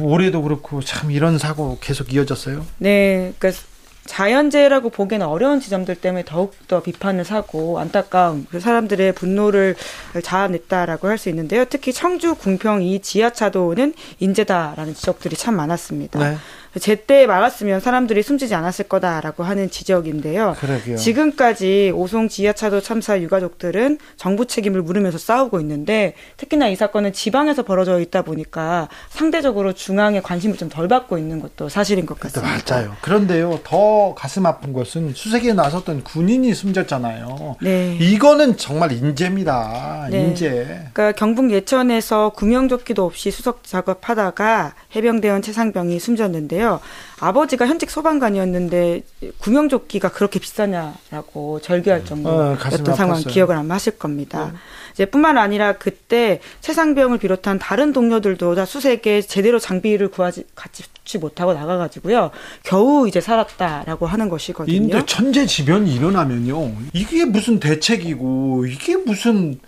[0.02, 2.66] 올해도 그렇고 참 이런 사고 계속 이어졌어요.
[2.80, 3.62] 네, 그러니까
[4.08, 9.76] 자연재해라고 보기에는 어려운 지점들 때문에 더욱더 비판을 사고 안타까움, 그 사람들의 분노를
[10.24, 11.66] 자아냈다라고 할 수 있는데요.
[11.66, 16.20] 특히 청주 궁평 이 지하차도는 인재다라는 지적들이 참 많았습니다.
[16.20, 16.38] 네.
[16.80, 20.56] 제때 막았으면 사람들이 숨지지 않았을 거다라고 하는 지적인데요.
[20.60, 20.98] 그러게요.
[20.98, 28.00] 지금까지 오송 지하차도 참사 유가족들은 정부 책임을 물으면서 싸우고 있는데 특히나 이 사건은 지방에서 벌어져
[28.00, 32.76] 있다 보니까 상대적으로 중앙의 관심을 좀 덜 받고 있는 것도 사실인 것 같습니다.
[32.76, 32.96] 맞아요.
[33.02, 37.56] 그런데요, 더 가슴 아픈 것은 수색에 나섰던 군인이 숨졌잖아요.
[37.62, 37.98] 네.
[38.00, 40.08] 이거는 정말 인재입니다.
[40.12, 40.20] 네.
[40.22, 40.66] 인재.
[40.94, 46.67] 그러니까 경북 예천에서 구명조끼도 없이 수석 작업하다가 해병대원 최상병이 숨졌는데요.
[46.68, 46.80] 있는데요.
[47.20, 49.02] 아버지가 현직 소방관이었는데
[49.40, 54.52] 구명조끼가 그렇게 비싸냐라고 절규할 어, 정도였던 어, 상황 기억을 아마 하실 겁니다.
[54.52, 54.58] 네.
[54.94, 60.84] 이제 뿐만 아니라 그때 최상병을 비롯한 다른 동료들도 다 수색에 제대로 장비를 구하지 갖지
[61.18, 62.32] 못하고 나가가지고요.
[62.64, 64.76] 겨우 이제 살았다라고 하는 것이거든요.
[64.76, 66.72] 인데 천재지변이 일어나면요.
[66.94, 69.60] 이게 무슨 대책이고 이게 무슨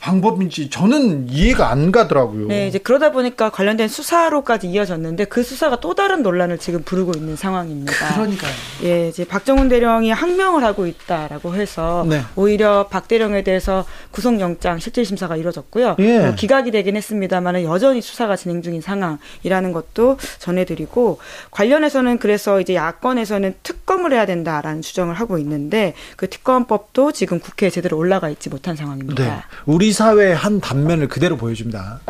[0.00, 2.48] 방법인지 저는 이해가 안 가더라고요.
[2.48, 7.36] 네, 이제 그러다 보니까 관련된 수사로까지 이어졌는데 그 수사가 또 다른 논란을 지금 부르고 있는
[7.36, 8.14] 상황입니다.
[8.14, 8.52] 그러니까요.
[8.82, 12.22] 예, 이제 박정훈 대령이 항명을 하고 있다라고 해서 네.
[12.34, 15.96] 오히려 박 대령에 대해서 구속영장 실질 심사가 이뤄졌고요.
[15.98, 16.18] 예.
[16.20, 21.18] 뭐 기각이 되긴 했습니다만 여전히 수사가 진행 중인 상황이라는 것도 전해드리고
[21.50, 27.96] 관련해서는 그래서 이제 야권에서는 특검을 해야 된다라는 주장을 하고 있는데 그 특검법도 지금 국회에 제대로
[27.96, 29.24] 올라가 있지 못한 상황입니다.
[29.24, 29.40] 네.
[29.66, 32.00] 우리 사회의 한 단면을 그대로 보여줍니다.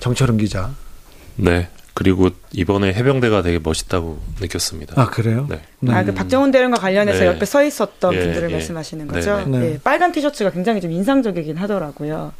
[0.00, 0.70] 정철은 기자.
[1.36, 1.68] 네.
[1.96, 5.00] 그리고 이번에 해병대가 되게 멋있다고 느꼈습니다.
[5.00, 5.46] 아 그래요?
[5.48, 5.62] 네.
[5.80, 5.90] 음.
[5.90, 7.26] 아그 박정훈 대령과 관련해서 네.
[7.26, 8.52] 옆에 서 있었던 예, 분들을 예.
[8.52, 9.38] 말씀하시는 거죠.
[9.38, 9.58] 네, 네.
[9.58, 9.80] 네.
[9.82, 12.34] 빨간 티셔츠가 굉장히 좀 인상적이긴 하더라고요.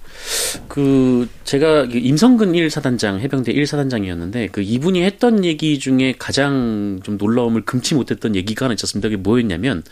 [0.69, 7.65] 그 제가 그 임성근 1사단장 해병대 1사단장이었는데 그 이분이 했던 얘기 중에 가장 좀 놀라움을
[7.65, 9.09] 금치 못했던 얘기가 하나 있었습니다.
[9.09, 9.83] 그게 뭐였냐면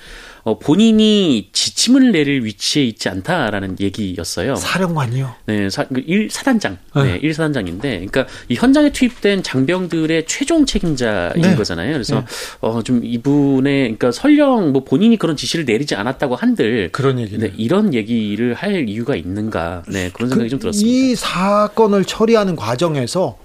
[0.45, 4.57] 어, 본인이 지침을 내릴 위치에 있지 않다라는 얘기였어요.
[4.57, 5.35] 사령관이요?
[5.47, 6.77] 네, 사, 그 1, 사단장.
[6.97, 11.55] 네, 1사단장인데, 그러니까 이 현장에 투입된 장병들의 최종 책임자인 네.
[11.55, 11.93] 거잖아요.
[11.95, 12.27] 그래서 네.
[12.61, 17.51] 어, 좀 이분의, 그러니까 설령 뭐 본인이 그런 지시를 내리지 않았다고 한들 그런 얘기 네,
[17.57, 19.85] 이런 얘기를 할 이유가 있는가?
[19.89, 20.89] 네, 그런 생각이 그, 좀 들었습니다.
[20.91, 23.39] 이 사건을 처리하는 과정에서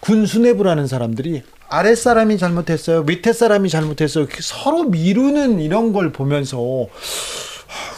[0.00, 3.02] 군 수뇌부라는 사람들이 아랫사람이 잘못했어요.
[3.04, 4.26] 밑에 사람이 잘못했어요.
[4.40, 6.58] 서로 미루는 이런 걸 보면서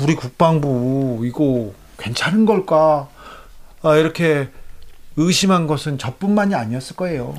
[0.02, 3.08] 우리 국방부 이거 괜찮은 걸까?
[3.82, 4.48] 아, 이렇게
[5.16, 7.34] 의심한 것은 저뿐만이 아니었을 거예요.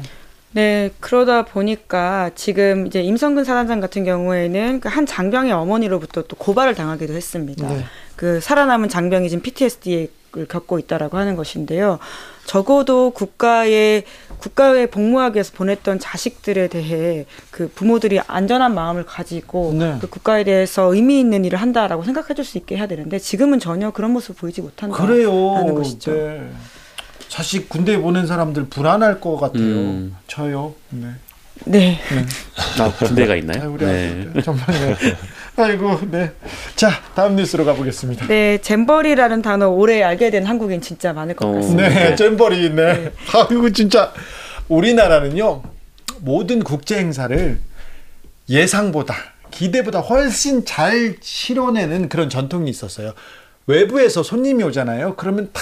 [0.52, 6.76] 네, 그러다 보니까 지금 이제 임성근 사단장 같은 경우에는 그 한 장병의 어머니로부터 또 고발을
[6.76, 7.68] 당하기도 했습니다.
[7.68, 7.84] 네.
[8.16, 11.98] 그 살아남은 장병이 지금 PTSD 를 겪고 있다라고 하는 것인데요.
[12.46, 14.04] 적어도 국가의
[14.38, 19.98] 국가에 복무하기 위해서 보냈던 자식들에 대해 그 부모들이 안전한 마음을 가지고 네.
[20.02, 23.92] 그 국가에 대해서 의미 있는 일을 한다라고 생각해 줄 수 있게 해야 되는데 지금은 전혀
[23.92, 26.12] 그런 모습을 보이지 못한다는 것이죠.
[26.12, 26.52] 네.
[27.30, 29.64] 자식 군대 보낸 사람들 불안할 것 같아요.
[29.64, 30.16] 음.
[30.28, 30.76] 저요.
[30.90, 31.08] 네.
[31.64, 32.00] 네.
[32.12, 32.26] 네.
[32.84, 33.64] 아, 군대가 있나요?
[33.64, 34.28] 아, 우리 네.
[34.44, 34.96] 정말 네.
[35.58, 36.32] 아이고, 네.
[36.76, 38.28] 자, 다음 뉴스로 가보겠습니다.
[38.28, 41.54] 네, 잼버리라는 단어 올해 알게 된 한국인 진짜 많을 것 어.
[41.54, 41.88] 같습니다.
[41.90, 42.94] 네, 잼버리, 네.
[42.94, 43.12] 네.
[43.34, 44.12] 아이고, 진짜.
[44.68, 45.64] 우리나라는요,
[46.20, 47.58] 모든 국제 행사를
[48.50, 49.16] 예상보다,
[49.52, 53.14] 기대보다 훨씬 잘 치러내는 그런 전통이 있었어요.
[53.68, 55.16] 외부에서 손님이 오잖아요.
[55.16, 55.62] 그러면 다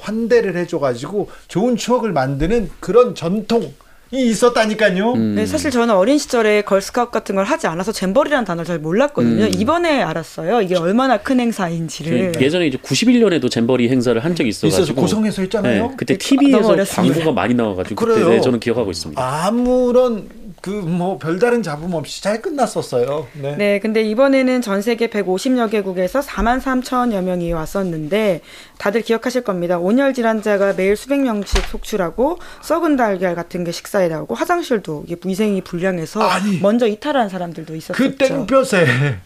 [0.00, 3.72] 환대를 해줘가지고 좋은 추억을 만드는 그런 전통,
[4.18, 5.12] 있었다니까요.
[5.12, 5.34] 음.
[5.36, 9.44] 네, 사실 저는 어린 시절에 걸스카우트 같은 걸 하지 않아서 잼버리라는 단어를 잘 몰랐거든요.
[9.44, 9.50] 음.
[9.54, 10.62] 이번에 알았어요.
[10.62, 12.32] 이게 얼마나 큰 행사인지를.
[12.40, 15.86] 예전에 이제 91년에도 잼버리 행사를 한 적이 있어가지고 있어서 고성에서 했잖아요.
[15.88, 19.22] 네, 그때 TV에서 광고가 많이 나와가지고 그때 네, 저는 기억하고 있습니다.
[19.46, 20.28] 아무런
[20.60, 23.26] 그 뭐 별다른 잡음 없이 잘 끝났었어요.
[23.34, 23.56] 네.
[23.56, 28.40] 네, 근데 이번에는 전 세계 150여 개국에서 4만 3천여 명이 왔었는데
[28.78, 29.78] 다들 기억하실 겁니다.
[29.78, 36.20] 온열 질환자가 매일 수백 명씩 속출하고 썩은 달걀 같은 게 식사에 나오고 화장실도 위생이 불량해서
[36.20, 37.94] 아니, 먼저 이탈한 사람들도 있었죠.
[37.96, 39.18] 그 땡볕에 네.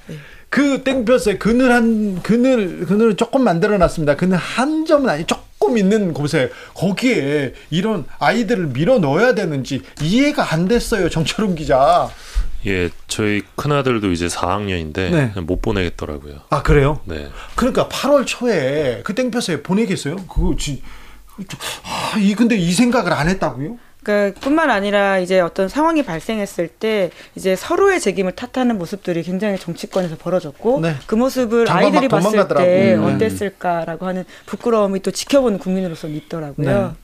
[0.49, 4.17] 그 땡볕에 그늘 한 그늘 그늘을 조금 만들어 놨습니다.
[4.17, 5.44] 그늘 한 점은 아니 조금
[5.77, 11.09] 있는 곳에 거기에 이런 아이들을 밀어 넣어야 되는지 이해가 안 됐어요.
[11.09, 12.11] 정철웅 기자.
[12.67, 15.33] 예, 저희 큰 아들도 이제 4학년인데 네.
[15.43, 16.41] 못 보내겠더라고요.
[16.51, 17.01] 아, 그래요?
[17.05, 17.29] 네.
[17.55, 20.17] 그러니까 8월 초에 그 땡볕에 보내겠어요?
[20.27, 20.83] 그거 지
[21.85, 23.77] 아, 이 근데 이 생각을 안 했다고요?
[24.05, 30.17] 그러니까 뿐만 아니라 이제 어떤 상황이 발생했을 때 이제 서로의 책임을 탓하는 모습들이 굉장히 정치권에서
[30.17, 30.95] 벌어졌고 네.
[31.07, 32.95] 그 모습을 아이들이 봤을 때 네.
[32.95, 36.95] 어땠을까라고 하는 부끄러움이 또 지켜보는 국민으로서는 있더라고요.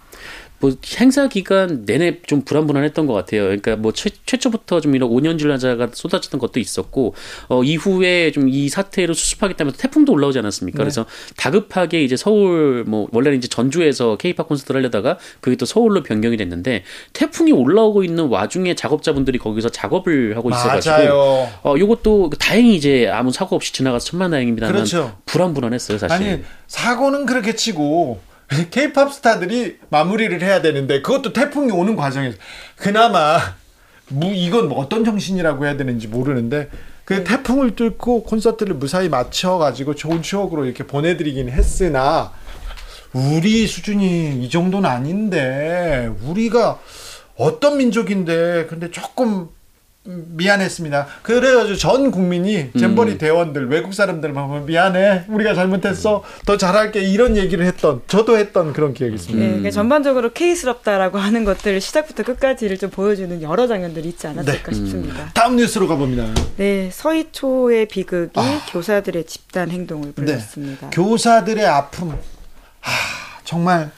[0.60, 0.66] 네.
[0.68, 3.44] 뭐 행사 기간 내내 좀 불안불안했던 것 같아요.
[3.44, 7.14] 그러니까 뭐 최, 최초부터 좀 이런 5년 질환자가 쏟아졌던 것도 있었고
[7.48, 10.78] 어 이후에 좀 이 사태를 수습하겠다면서 태풍도 올라오지 않았습니까?
[10.78, 10.82] 네.
[10.84, 16.36] 그래서 다급하게 이제 서울 뭐 원래는 이제 전주에서 케이팝 콘서트를 하려다가 그게 또 서울로 변경이
[16.36, 20.92] 됐는데 태풍이 올라오고 있는 와중에 작업자분들이 거기서 작업을 하고 있어가지고
[21.62, 25.16] 어 요것도 다행히 이제 아무 사고 없이 지나가서 천만다행입니다만 그렇죠.
[25.26, 26.12] 불안불안했어요 사실.
[26.28, 28.20] 아니 사고는 그렇게 치고
[28.70, 32.36] 케이팝 스타들이 마무리를 해야 되는데 그것도 태풍이 오는 과정에서
[32.76, 33.38] 그나마
[34.08, 36.68] 무 이건 뭐 어떤 정신이라고 해야 되는지 모르는데
[37.04, 37.24] 그 네.
[37.24, 42.32] 태풍을 뚫고 콘서트를 무사히 마쳐 가지고 좋은 추억으로 이렇게 보내드리긴 했으나
[43.12, 46.80] 우리 수준이 이 정도는 아닌데 우리가
[47.36, 49.48] 어떤 민족인데 근데 조금
[50.04, 51.06] 미안했습니다.
[51.22, 53.18] 그래가지고 전 국민이 잼버리 음.
[53.18, 58.94] 대원들 외국 사람들 보면 미안해 우리가 잘못했어 더 잘할게 이런 얘기를 했던 저도 했던 그런
[58.94, 59.38] 기억이 있습니다.
[59.38, 64.74] 네, 그러니까 전반적으로 케이스럽다라고 하는 것들 시작부터 끝까지를 좀 보여주는 여러 장면들이 있지 않았을까 네.
[64.74, 65.22] 싶습니다.
[65.22, 65.28] 음.
[65.34, 66.28] 다음 뉴스로 가봅니다.
[66.56, 68.62] 네, 서희초의 비극이 아.
[68.70, 70.88] 교사들의 집단 행동을 불렀습니다.
[70.88, 70.96] 네.
[70.96, 72.90] 교사들의 아픔, 아,
[73.44, 73.90] 정말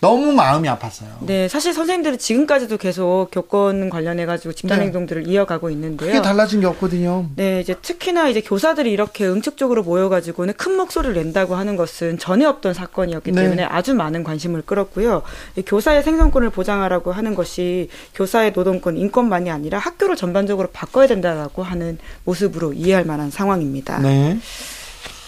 [0.00, 1.08] 너무 마음이 아팠어요.
[1.20, 4.86] 네, 사실 선생님들은 지금까지도 계속 교권 관련해 가지고 집단 네.
[4.86, 6.10] 행동들을 이어가고 있는데요.
[6.10, 7.26] 크게 달라진 게 없거든요.
[7.36, 12.46] 네, 이제 특히나 이제 교사들이 이렇게 응축적으로 모여 가지고는 큰 목소리를 낸다고 하는 것은 전에
[12.46, 13.42] 없던 사건이었기 네.
[13.42, 15.22] 때문에 아주 많은 관심을 끌었고요.
[15.66, 22.72] 교사의 생존권을 보장하라고 하는 것이 교사의 노동권, 인권만이 아니라 학교를 전반적으로 바꿔야 된다라고 하는 모습으로
[22.72, 23.98] 이해할 만한 상황입니다.
[23.98, 24.38] 네.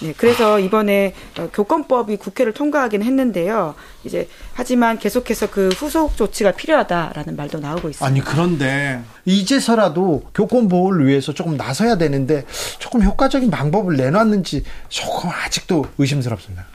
[0.02, 3.74] 네, 그래서 이번에 어, 교권법이 국회를 통과하긴 했는데요.
[4.04, 8.04] 이제 하지만 계속해서 그 후속 조치가 필요하다라는 말도 나오고 있습니다.
[8.04, 12.44] 아니 그런데 이제서라도 교권 보호를 위해서 조금 나서야 되는데
[12.78, 16.66] 조금 효과적인 방법을 내놨는지 조금 아직도 의심스럽습니다.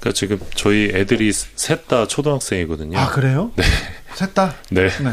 [0.00, 2.98] 그러니까 지금 저희 애들이 셋 다 초등학생이거든요.
[2.98, 3.50] 아 그래요?
[3.56, 3.64] 네.
[4.14, 4.54] 셋 다.
[4.70, 4.88] 네.
[4.88, 5.12] 네.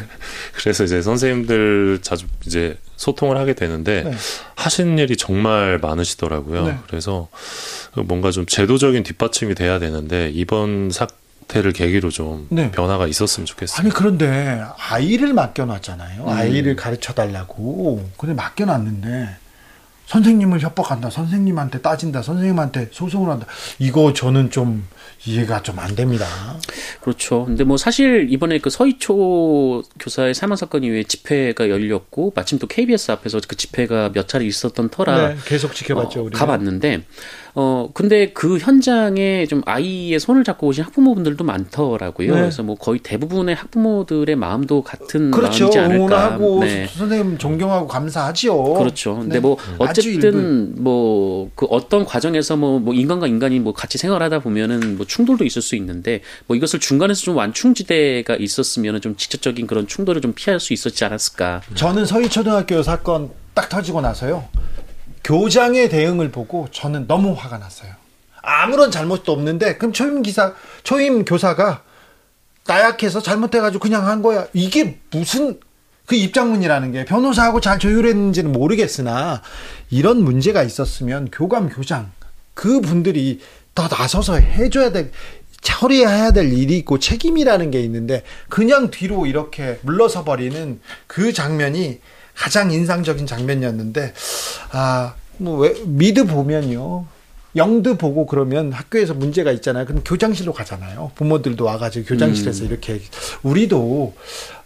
[0.54, 4.12] 그래서 이제 선생님들 자주 이제 소통을 하게 되는데 네.
[4.56, 6.66] 하시는 일이 정말 많으시더라고요.
[6.68, 6.78] 네.
[6.88, 7.28] 그래서
[7.96, 12.72] 뭔가 좀 제도적인 뒷받침이 돼야 되는데 이번 사태를 계기로 좀 네.
[12.72, 13.80] 변화가 있었으면 좋겠어요.
[13.80, 16.24] 아니 그런데 아이를 맡겨놨잖아요.
[16.24, 16.30] 음.
[16.30, 19.38] 아이를 가르쳐 달라고 근데 맡겨놨는데
[20.08, 21.10] 선생님을 협박한다.
[21.10, 22.22] 선생님한테 따진다.
[22.22, 23.48] 선생님한테 소송을 한다.
[23.80, 24.88] 이거 저는 좀
[25.26, 26.26] 이해가 좀 안 됩니다.
[27.02, 27.46] 그렇죠.
[27.46, 33.12] 근데 뭐 사실 이번에 그 서희초 교사의 사망 사건 이후에 집회가 열렸고 마침 또 KBS
[33.12, 36.26] 앞에서 그 집회가 몇 차례 있었던 터라 네, 계속 지켜봤죠.
[36.28, 37.04] 어, 가봤는데
[37.56, 42.34] 어 근데 그 현장에 좀 아이의 손을 잡고 오신 학부모분들도 많더라고요.
[42.36, 42.42] 네.
[42.42, 45.66] 그래서 뭐 거의 대부분의 학부모들의 마음도 같은 그렇죠.
[45.66, 45.96] 마음이지 않을까.
[46.06, 46.88] 응원하고 네.
[46.88, 48.74] 선생님 존경하고 감사하지요.
[48.74, 49.16] 그렇죠.
[49.16, 49.40] 근데 네.
[49.40, 55.06] 뭐 어쨌든 뭐 그 어떤 과정에서 뭐, 뭐 인간과 인간이 뭐 같이 생활하다 보면은 뭐
[55.06, 60.34] 충돌도 있을 수 있는데 뭐 이것을 중간에서 좀 완충지대가 있었으면은 좀 직접적인 그런 충돌을 좀
[60.34, 61.62] 피할 수 있었지 않았을까.
[61.76, 64.46] 저는 서희초등학교 사건 딱 터지고 나서요.
[65.26, 67.92] 교장의 대응을 보고 저는 너무 화가 났어요.
[68.44, 71.82] 아무런 잘못도 없는데 그럼 초임 기사 초임 교사가
[72.68, 74.46] 나약해서 잘못해가지고 그냥 한 거야.
[74.54, 75.60] 이게 무슨
[76.06, 79.42] 그 입장문이라는 게 변호사하고 잘 조율했는지는 모르겠으나
[79.90, 82.12] 이런 문제가 있었으면 교감 교장
[82.54, 83.42] 그 분들이
[83.74, 85.12] 더 나서서 해줘야 될
[85.62, 92.00] 처리해야 될 일이 있고 책임이라는 게 있는데 그냥 뒤로 이렇게 물러서 버리는 그 장면이
[92.36, 94.14] 가장 인상적인 장면이었는데
[94.72, 97.08] 아, 뭐 왜, 미드 보면요.
[97.56, 99.86] 영드 보고 그러면 학교에서 문제가 있잖아요.
[99.86, 101.12] 그럼 교장실로 가잖아요.
[101.16, 102.70] 부모들도 와가지고 교장실에서 음.
[102.70, 103.02] 이렇게
[103.44, 104.14] 우리도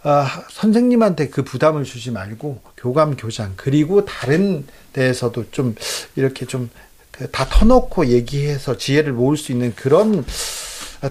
[0.02, 5.76] 아, 선생님한테 그 부담을 주지 말고 교감 교장 그리고 다른 데에서도 좀
[6.16, 6.70] 이렇게 좀다
[7.12, 10.24] 그 터놓고 얘기해서 지혜를 모을 수 있는 그런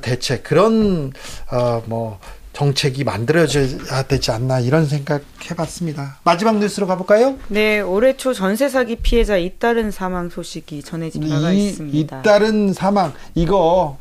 [0.02, 1.14] 대책 그런
[1.50, 2.20] 어뭐
[2.54, 6.20] 정책이 만들어져야 되지 않나 이런 생각 해봤습니다.
[6.24, 7.38] 마지막 뉴스로 가볼까요?
[7.48, 12.20] 네, 올해 초 전세 사기 피해자 잇따른 사망 소식이 전해진 바가 있습니다.
[12.20, 13.98] 잇따른 사망 이거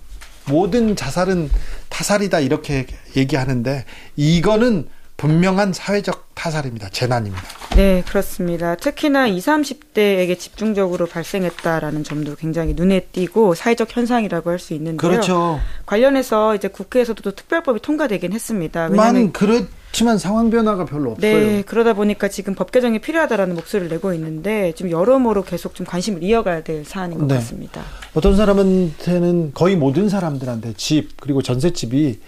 [0.46, 1.50] 모든 자살은
[1.88, 3.84] 타살이다 이렇게 얘기하는데
[4.16, 6.88] 이거는 분명한 사회적 타살입니다.
[6.90, 7.42] 재난입니다.
[7.78, 8.74] 네, 그렇습니다.
[8.74, 14.96] 특히나 20, 30대에게 집중적으로 발생했다라는 점도 굉장히 눈에 띄고 사회적 현상이라고 할 수 있는데요.
[14.96, 15.60] 그렇죠.
[15.86, 18.88] 관련해서 이제 국회에서도 특별법이 통과되긴 했습니다.
[18.88, 21.32] 만 그렇지만 상황 변화가 별로 없어요.
[21.32, 26.24] 네, 그러다 보니까 지금 법 개정이 필요하다라는 목소리를 내고 있는데 지금 여러모로 계속 좀 관심을
[26.24, 27.36] 이어가야 될 사안인 것 네.
[27.36, 27.82] 같습니다.
[28.14, 32.18] 어떤 사람한테는 거의 모든 사람들한테 집 그리고 전셋집이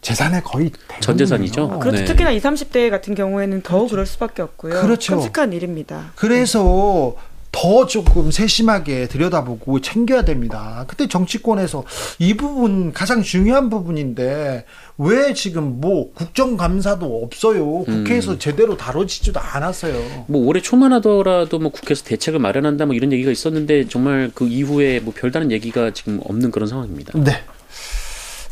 [0.00, 1.80] 재산의 거의 전 재산이죠.
[1.80, 1.98] 그렇죠.
[1.98, 2.04] 네.
[2.04, 3.90] 특히나 20, 30대 같은 경우에는 더 그렇죠.
[3.90, 4.80] 그럴 수밖에 없고요.
[4.80, 5.16] 그렇죠.
[5.16, 6.12] 끔찍한 일입니다.
[6.14, 7.16] 그래서
[7.50, 10.84] 더 조금 세심하게 들여다보고 챙겨야 됩니다.
[10.86, 11.84] 그때 정치권에서
[12.18, 14.64] 이 부분 가장 중요한 부분인데
[14.98, 17.84] 왜 지금 뭐 국정감사도 없어요.
[17.84, 18.38] 국회에서 음.
[18.38, 20.26] 제대로 다뤄지지도 않았어요.
[20.28, 25.00] 뭐 올해 초만 하더라도 뭐 국회에서 대책을 마련한다 뭐 이런 얘기가 있었는데 정말 그 이후에
[25.00, 27.18] 뭐 별다른 얘기가 지금 없는 그런 상황입니다.
[27.18, 27.42] 네.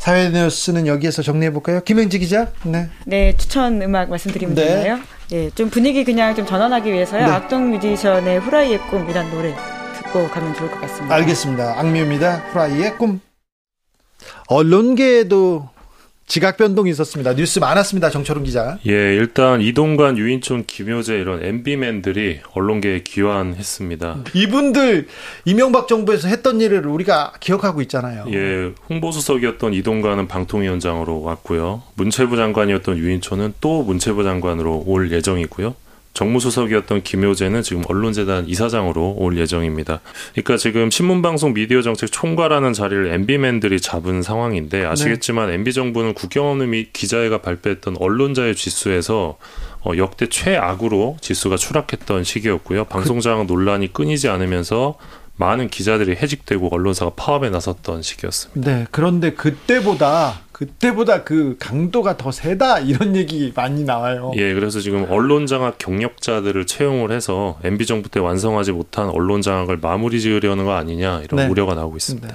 [0.07, 1.81] 사회 뉴스는 여기에서 정리해 볼까요?
[1.81, 2.47] 김영지 기자.
[2.63, 2.87] 네.
[3.05, 4.65] 네, 추천 음악 말씀드리면 네.
[4.65, 4.99] 되나요?
[5.33, 7.25] 예, 좀 분위기 그냥 좀 전환하기 위해서요.
[7.25, 7.29] 네.
[7.29, 9.53] 악동 뮤지션의 후라이의 꿈이란 노래
[9.97, 11.13] 듣고 가면 좋을 것 같습니다.
[11.13, 11.77] 알겠습니다.
[11.77, 12.37] 악뮤입니다.
[12.37, 13.19] 후라이의 꿈.
[14.47, 15.67] 언론계에도
[16.27, 17.33] 지각 변동이 있었습니다.
[17.35, 18.09] 뉴스 많았습니다.
[18.09, 18.77] 정철웅 기자.
[18.85, 24.25] 예, 일단 이동관, 유인촌, 김효재 이런 MB맨들이 언론계에 귀환했습니다.
[24.33, 25.07] 이분들
[25.45, 28.25] 이명박 정부에서 했던 일을 우리가 기억하고 있잖아요.
[28.33, 31.83] 예, 홍보수석이었던 이동관은 방통위원장으로 왔고요.
[31.95, 35.75] 문체부 장관이었던 유인촌은 또 문체부 장관으로 올 예정이고요.
[36.17, 40.01] 정무수석이었던 김효재는 지금 언론재단 이사장으로 올 예정입니다.
[40.31, 45.53] 그러니까 지금 신문방송 미디어 정책 총괄하는 자리를 MB맨들이 잡은 상황인데 아시겠지만 네.
[45.55, 49.37] MB 정부는 국경 없는 미 기자회가 발표했던 언론자의 지수에서
[49.85, 52.85] 어, 역대 최악으로 지수가 추락했던 시기였고요.
[52.85, 54.97] 방송장 논란이 끊이지 않으면서
[55.37, 58.71] 많은 기자들이 해직되고 언론사가 파업에 나섰던 시기였습니다.
[58.71, 64.31] 네, 그런데 그때보다 그때보다 그 강도가 더 세다 이런 얘기 많이 나와요.
[64.35, 69.77] 예, 그래서 지금 언론 장악 경력자들을 채용을 해서 MB 정부 때 완성하지 못한 언론 장악을
[69.77, 71.47] 마무리 지으려는 거 아니냐 이런 네.
[71.47, 72.27] 우려가 나오고 있습니다.
[72.27, 72.33] 네.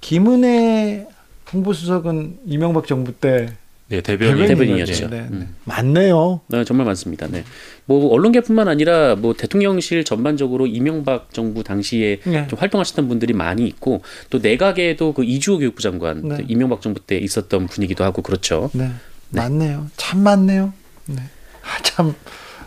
[0.00, 1.06] 김은혜
[1.52, 3.54] 홍보수석은 이명박 정부 때
[3.88, 5.08] 네, 대변인, 대변인이었죠.
[5.08, 5.28] 네, 네.
[5.30, 5.54] 음.
[5.64, 6.40] 많네요.
[6.48, 7.28] 네, 정말 많습니다.
[7.28, 7.44] 네.
[7.84, 12.46] 뭐 언론계뿐만 아니라 뭐 대통령실 전반적으로 이명박 정부 당시에 네.
[12.48, 16.44] 좀 활동하셨던 분들이 많이 있고 또 내각에도 그 이주호 교육부 장관 네.
[16.48, 18.70] 이명박 정부 때 있었던 분이기도 하고 그렇죠.
[18.72, 18.90] 네.
[19.28, 19.40] 네.
[19.40, 19.86] 많네요.
[19.96, 20.72] 참 많네요.
[21.06, 21.22] 네.
[21.62, 22.14] 아, 참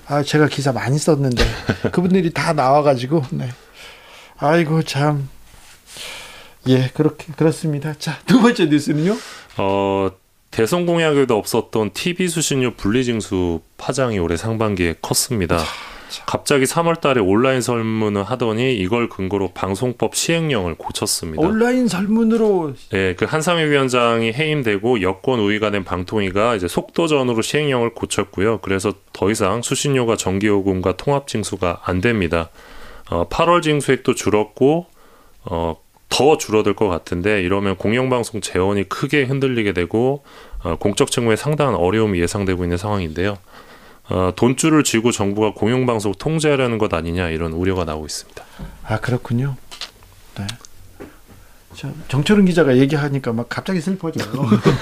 [0.08, 1.44] 아, 제가 기사 많이 썼는데
[1.92, 3.50] 그분들이 다 나와 가지고 네.
[4.38, 5.28] 아이고 참
[6.68, 7.94] 예, 그렇게 그렇습니다.
[7.98, 9.16] 자, 두 번째 뉴스는요?
[9.58, 10.12] 어,
[10.52, 15.60] 대선 공약에도 없었던 TV 수신료 분리징수 파장이 올해 상반기에 컸습니다.
[16.26, 21.42] 갑자기 3월 달에 온라인 설문을 하더니 이걸 근거로 방송법 시행령을 고쳤습니다.
[21.42, 28.60] 온라인 설문으로 네, 그 한상희 위원장이 해임되고 여권 우위가 된 방통위가 이제 속도전으로 시행령을 고쳤고요.
[28.62, 32.50] 그래서 더 이상 수신료가 정기요금과 통합 징수가 안 됩니다.
[33.12, 34.88] 어, 8월 징수액도 줄었고
[35.46, 35.78] 어,
[36.10, 40.24] 더 줄어들 것 같은데 이러면 공영방송 재원이 크게 흔들리게 되고
[40.64, 43.38] 어, 공적 직무에 상당한 어려움이 예상되고 있는 상황인데요.
[44.10, 48.44] 어, 돈줄을 쥐고 정부가 공영방송 통제하려는 것 아니냐 이런 우려가 나오고 있습니다.
[48.84, 49.56] 아 그렇군요.
[50.38, 50.48] 네.
[52.10, 54.34] 정철은 기자가 얘기하니까 막 갑자기 슬퍼져요.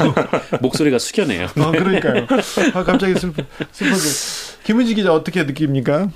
[0.61, 1.45] 목소리가 숙여네요.
[1.57, 2.25] 어, 그러니까요.
[2.73, 4.01] 아, 갑자기 슬퍼, 슬퍼져.
[4.63, 6.09] 김은지 기자 어떻게 느낍니까?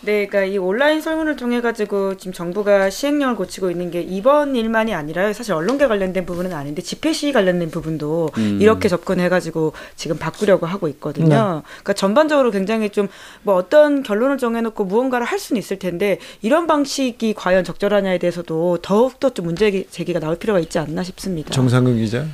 [0.00, 4.94] 네, 그러니까 이 온라인 설문을 통해 가지고 지금 정부가 시행령을 고치고 있는 게 이번 일만이
[4.94, 8.58] 아니라 사실 언론계 관련된 부분은 아닌데 집회 시위 관련된 부분도 음.
[8.60, 11.28] 이렇게 접근해 가지고 지금 바꾸려고 하고 있거든요.
[11.28, 11.34] 네.
[11.34, 13.08] 그러니까 전반적으로 굉장히 좀
[13.42, 19.18] 뭐 어떤 결론을 정해놓고 무언가를 할 수는 있을 텐데 이런 방식이 과연 적절하냐에 대해서도 더욱
[19.20, 21.50] 더 좀 문제 제기가 나올 필요가 있지 않나 싶습니다.
[21.50, 22.24] 정상근 기자.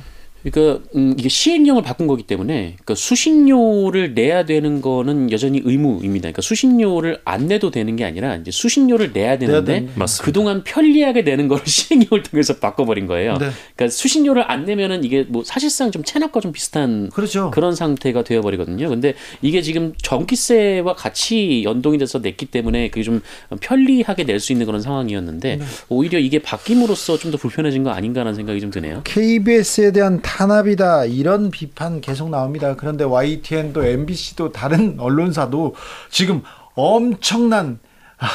[0.49, 6.21] 그러니까 음, 이게 시행령을 바꾼 거기 때문에 그러니까 수신료를 내야 되는 거는 여전히 의무입니다.
[6.23, 9.81] 그러니까 수신료를 안 내도 되는 게 아니라 이제 수신료를 내야 되는데
[10.23, 13.33] 그동안 편리하게 내는 거를 시행령을 통해서 바꿔버린 거예요.
[13.37, 13.49] 네.
[13.75, 17.51] 그러니까 수신료를 안 내면은 이게 뭐 사실상 좀 체납과 좀 비슷한 그렇죠.
[17.51, 18.87] 그런 상태가 되어버리거든요.
[18.89, 23.21] 근데 이게 지금 전기세와 같이 연동이 돼서 냈기 때문에 그게 좀
[23.59, 25.65] 편리하게 낼 수 있는 그런 상황이었는데 네.
[25.89, 29.01] 오히려 이게 바뀜으로써 좀 더 불편해진 거 아닌가라는 생각이 좀 드네요.
[29.03, 32.75] KBS에 대한 탄압이다 이런 비판 계속 나옵니다.
[32.75, 35.75] 그런데 YTN도 MBC도 다른 언론사도
[36.09, 36.41] 지금
[36.73, 37.79] 엄청난
[38.17, 38.27] 아,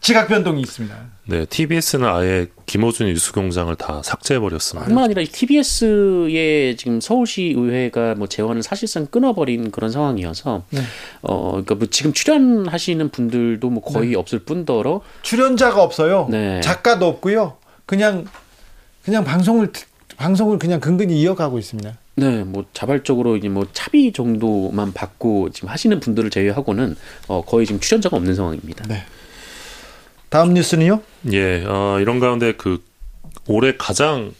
[0.00, 0.96] 지각 변동이 있습니다.
[1.26, 4.86] 네, TBS는 아예 김호준 뉴스공장을 다 삭제해버렸습니다.
[4.86, 10.80] 뿐만 아니라 TBS의 지금 서울시 의회가 뭐 재원을 사실상 끊어버린 그런 상황이어서, 네.
[11.20, 14.16] 어, 그러니까 뭐 지금 출연하시는 분들도 뭐 거의 네.
[14.16, 16.28] 없을 뿐더러 출연자가 없어요.
[16.30, 16.62] 네.
[16.62, 17.58] 작가도 없고요.
[17.84, 18.24] 그냥
[19.04, 19.70] 그냥 방송을
[20.22, 21.98] 방송을 그냥 근근히 이어가고 있습니다.
[22.14, 26.94] 네, 뭐 자발적으로 이제 뭐 차비 정도만 받고 지금 하시는 분들을 제외하고는
[27.26, 28.86] 어 거의 지금 출연자가 없는 상황입니다.
[28.86, 29.02] 네.
[30.28, 31.00] 다음 뉴스는요?
[31.32, 32.84] 예, 어, 이런 가운데 그
[33.48, 34.32] 올해 가장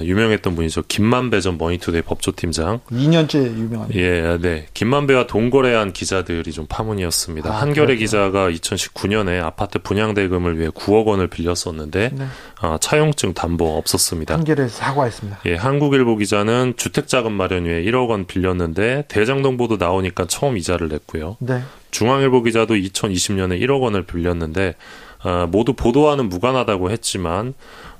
[0.00, 0.82] 유명했던 분이죠.
[0.88, 2.80] 김만배 전 머니투데이 법조팀장.
[2.90, 4.00] 2년째 유명합니다.
[4.00, 4.66] 예, 네.
[4.74, 7.50] 김만배와 돈거래한 기자들이 좀 파문이었습니다.
[7.50, 7.98] 아, 한겨레 그렇구나.
[7.98, 12.26] 기자가 2019년에 아파트 분양 대금을 위해 9억 원을 빌렸었는데 네.
[12.60, 14.34] 아, 차용증 담보 없었습니다.
[14.34, 15.40] 한겨레 사과했습니다.
[15.46, 21.36] 예, 한국일보 기자는 주택자금 마련 위해 1억 원 빌렸는데 대장동 보도 나오니까 처음 이자를 냈고요.
[21.40, 21.62] 네.
[21.90, 24.74] 중앙일보 기자도 2020년에 1억 원을 빌렸는데
[25.22, 27.54] 아, 모두 보도와는 무관하다고 했지만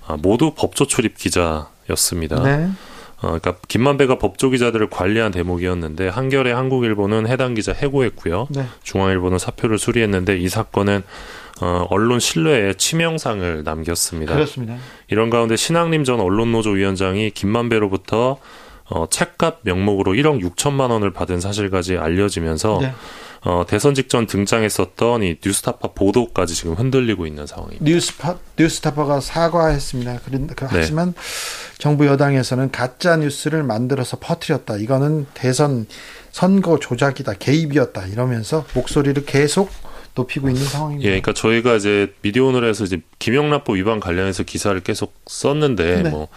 [0.06, 2.42] 아, 모두 법조 출입 기자 였습니다.
[2.42, 2.68] 네.
[3.18, 8.48] 어, 그러니까 김만배가 법조 기자들을 관리한 대목이었는데 한겨레 한국일보는 해당 기자 해고했고요.
[8.50, 8.66] 네.
[8.82, 11.02] 중앙일보는 사표를 수리했는데 이 사건은
[11.62, 14.34] 어, 언론 신뢰에 치명상을 남겼습니다.
[14.34, 14.76] 그렇습니다.
[15.08, 18.38] 이런 가운데 신학림 전 언론노조 위원장이 김만배로부터
[18.88, 22.92] 어, 책값 명목으로 1억 6천만 원을 받은 사실까지 알려지면서 네.
[23.42, 27.84] 어, 대선 직전 등장했었던 이 뉴스타파 보도까지 지금 흔들리고 있는 상황입니다.
[27.84, 30.20] 뉴스파 뉴스타파가 사과했습니다.
[30.24, 30.30] 그,
[30.64, 30.68] 네.
[30.70, 31.14] 하지만
[31.78, 34.76] 정부 여당에서는 가짜 뉴스를 만들어서 퍼뜨렸다.
[34.76, 35.86] 이거는 대선
[36.32, 39.70] 선거 조작이다, 개입이었다 이러면서 목소리를 계속
[40.14, 41.06] 높이고 있는 상황입니다.
[41.06, 46.10] 예, 그러니까 저희가 이제 미디어오늘에서 이제 김영란법 위반 관련해서 기사를 계속 썼는데 네.
[46.10, 46.28] 뭐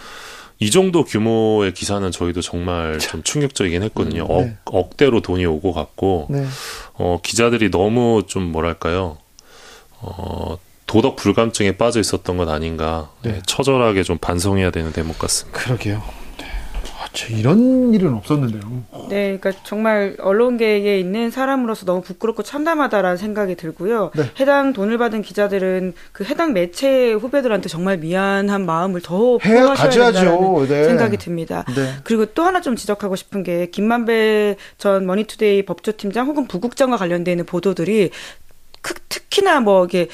[0.59, 4.23] 이 정도 규모의 기사는 저희도 정말 좀 충격적이긴 했거든요.
[4.23, 4.57] 음, 네.
[4.65, 6.45] 억, 억대로 돈이 오고 갔고, 네.
[6.93, 9.17] 어, 기자들이 너무 좀 뭐랄까요,
[10.01, 13.33] 어, 도덕 불감증에 빠져 있었던 것 아닌가, 네.
[13.33, 15.59] 네 처절하게 좀 반성해야 되는 대목 같습니다.
[15.59, 16.18] 그러게요.
[17.31, 18.83] 이런 일은 없었는데요.
[19.09, 24.11] 네, 그러니까 정말 언론계에 있는 사람으로서 너무 부끄럽고 참담하다라는 생각이 들고요.
[24.15, 24.23] 네.
[24.39, 30.83] 해당 돈을 받은 기자들은 그 해당 매체 후배들한테 정말 미안한 마음을 더 표하셔야 된다는 네.
[30.83, 31.65] 생각이 듭니다.
[31.75, 31.93] 네.
[32.03, 37.45] 그리고 또 하나 좀 지적하고 싶은 게 김만배 전 머니투데이 법조팀장 혹은 부국장과 관련되어 있는
[37.45, 38.11] 보도들이
[39.09, 40.13] 특히나 뭐 이게 그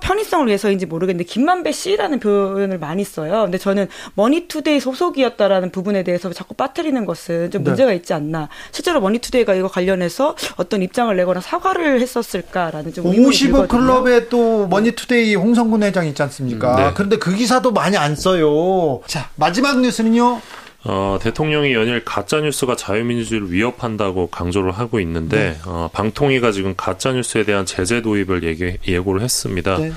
[0.00, 3.42] 편의성을 위해서인지 모르겠는데 김만배 씨라는 표현을 많이 써요.
[3.42, 7.70] 근데 저는 머니투데이 소속이었다라는 부분에 대해서 자꾸 빠뜨리는 것은 좀 네.
[7.70, 8.48] 문제가 있지 않나.
[8.70, 16.06] 실제로 머니투데이가 이거 관련해서 어떤 입장을 내거나 사과를 했었을까라는 좀55 클럽에 또 머니투데이 홍선근 회장
[16.06, 16.74] 있지 않습니까?
[16.74, 16.90] 음, 네.
[16.94, 19.00] 그런데 그 기사도 많이 안 써요.
[19.06, 20.40] 자 마지막 뉴스는요.
[20.84, 25.58] 어, 대통령이 연일 가짜 뉴스가 자유민주주의를 위협한다고 강조를 하고 있는데 네.
[25.66, 29.76] 어, 방통위가 지금 가짜 뉴스에 대한 제재 도입을 얘기, 예고를 했습니다.
[29.78, 29.92] 네.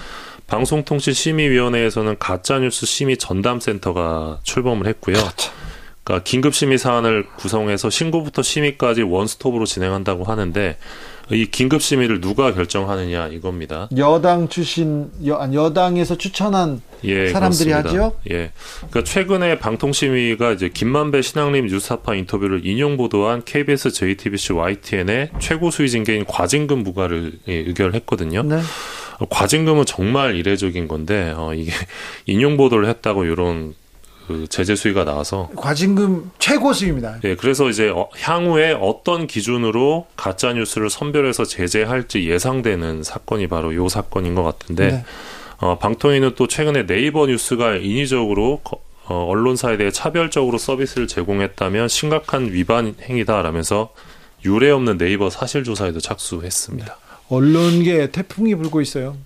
[0.48, 5.16] 방송통신심의위원회에서는 가짜뉴스 심의 전담센터가 출범을 했고요.
[5.16, 5.52] 그렇죠.
[6.04, 10.78] 그러니까 긴급 심의 사안을 구성해서 신고부터 심의까지 원스톱으로 진행한다고 하는데
[11.32, 13.90] 이 긴급 심의를 누가 결정하느냐 이겁니다.
[13.98, 17.90] 여당 출신 여, 여당에서 추천한 예, 사람들이 그렇습니다.
[17.90, 18.16] 하죠.
[18.30, 18.52] 예.
[18.78, 25.72] 그러니까 최근에 방통 심의가 이제 김만배 신앙림 뉴스타파 인터뷰를 인용 보도한 KBS, JTBC, YTN의 최고
[25.72, 28.44] 수위 징계인 과징금 부과를 예, 의결했거든요.
[28.44, 28.60] 네.
[29.30, 31.72] 과징금은 정말 이례적인 건데 어, 이게
[32.26, 33.74] 인용 보도를 했다고 이런
[34.28, 37.20] 그 제재 수위가 나와서 과징금 최고 수위입니다.
[37.24, 43.90] 예, 그래서 이제 어, 향후에 어떤 기준으로 가짜 뉴스를 선별해서 제재할지 예상되는 사건이 바로 요
[43.90, 45.06] 사건인 것 같은데 네.
[45.58, 48.62] 어, 방통위는 또 최근에 네이버 뉴스가 인위적으로
[49.06, 53.94] 어, 언론사에 대해 차별적으로 서비스를 제공했다면 심각한 위반 행위다라면서
[54.46, 56.86] 유례 없는 네이버 사실 조사에도 착수했습니다.
[56.86, 57.14] 네.
[57.30, 59.18] 언론계 태풍이 불고 있어요.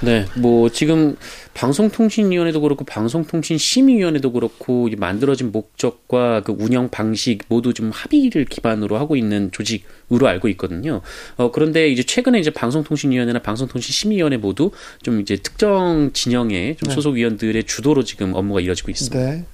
[0.00, 1.16] 네, 뭐 지금
[1.54, 9.50] 방송통신위원회도 그렇고 방송통신심의위원회도 그렇고 만들어진 목적과 그 운영 방식 모두 좀 합의를 기반으로 하고 있는
[9.52, 11.00] 조직으로 알고 있거든요.
[11.36, 14.70] 어, 그런데 이제 최근에 이제 방송통신위원회나 방송통신심의위원회 모두
[15.02, 16.94] 좀 이제 특정 진영의 좀 네.
[16.94, 19.18] 소속 위원들의 주도로 지금 업무가 이루어지고 있습니다.
[19.18, 19.44] 네.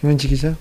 [0.00, 0.56] 김은지 기자.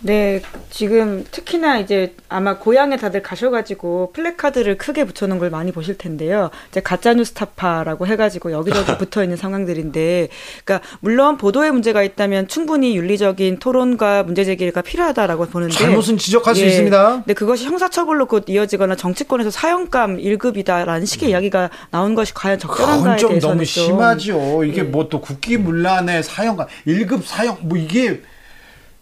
[0.00, 6.50] 네, 지금 특히나 이제 아마 고향에 다들 가셔가지고 플래카드를 크게 붙여놓은 걸 많이 보실 텐데요.
[6.68, 10.28] 이제 가짜뉴스 타파라고 해가지고 여기저기 붙어 있는 상황들인데,
[10.64, 16.60] 그러니까 물론 보도에 문제가 있다면 충분히 윤리적인 토론과 문제 제기가 필요하다라고 보는데 잘못은 지적할 예,
[16.60, 17.12] 수 있습니다.
[17.14, 21.30] 근데 그것이 형사처벌로 곧 이어지거나 정치권에서 사형감 1급이다라는 식의 음.
[21.30, 24.64] 이야기가 나온 것이 과연 적절한가에 대해서는 좀 너무 심하죠.
[24.64, 24.82] 이게 예.
[24.82, 28.22] 뭐또 국기문란의 사형감 1급 사형 뭐 이게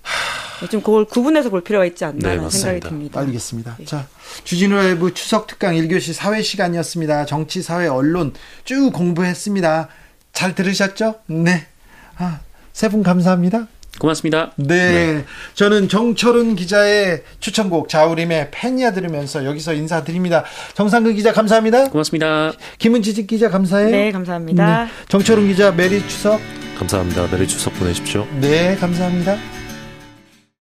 [0.03, 0.42] 하...
[0.71, 3.21] 좀 그걸 구분해서 볼 필요가 있지 않나 네, 생각이 듭니다.
[3.21, 3.77] 알겠습니다.
[3.79, 3.85] 네.
[3.85, 4.07] 자,
[4.45, 7.27] 주진우 라이브 추석 특강 1교시 사회 시간이었습니다.
[7.27, 8.33] 정치, 사회, 언론
[8.65, 9.89] 쭉 공부했습니다.
[10.33, 11.17] 잘 들으셨죠?
[11.27, 11.67] 네.
[12.17, 12.41] 아,
[12.73, 13.67] 세 분 감사합니다.
[13.99, 14.53] 고맙습니다.
[14.57, 14.67] 네.
[14.67, 15.25] 네.
[15.55, 20.45] 저는 정철은 기자의 추천곡 자우림의 팬이야 들으면서 여기서 인사드립니다.
[20.73, 21.91] 정상근 기자 감사합니다.
[21.91, 22.53] 고맙습니다.
[22.79, 23.91] 김은지 기자 감사해요.
[23.91, 24.85] 네, 감사합니다.
[24.85, 24.91] 네.
[25.09, 26.41] 정철운 기자 Merry 추석
[26.79, 27.29] 감사합니다.
[27.31, 28.27] Merry 추석 보내십시오.
[28.41, 29.37] 네, 감사합니다.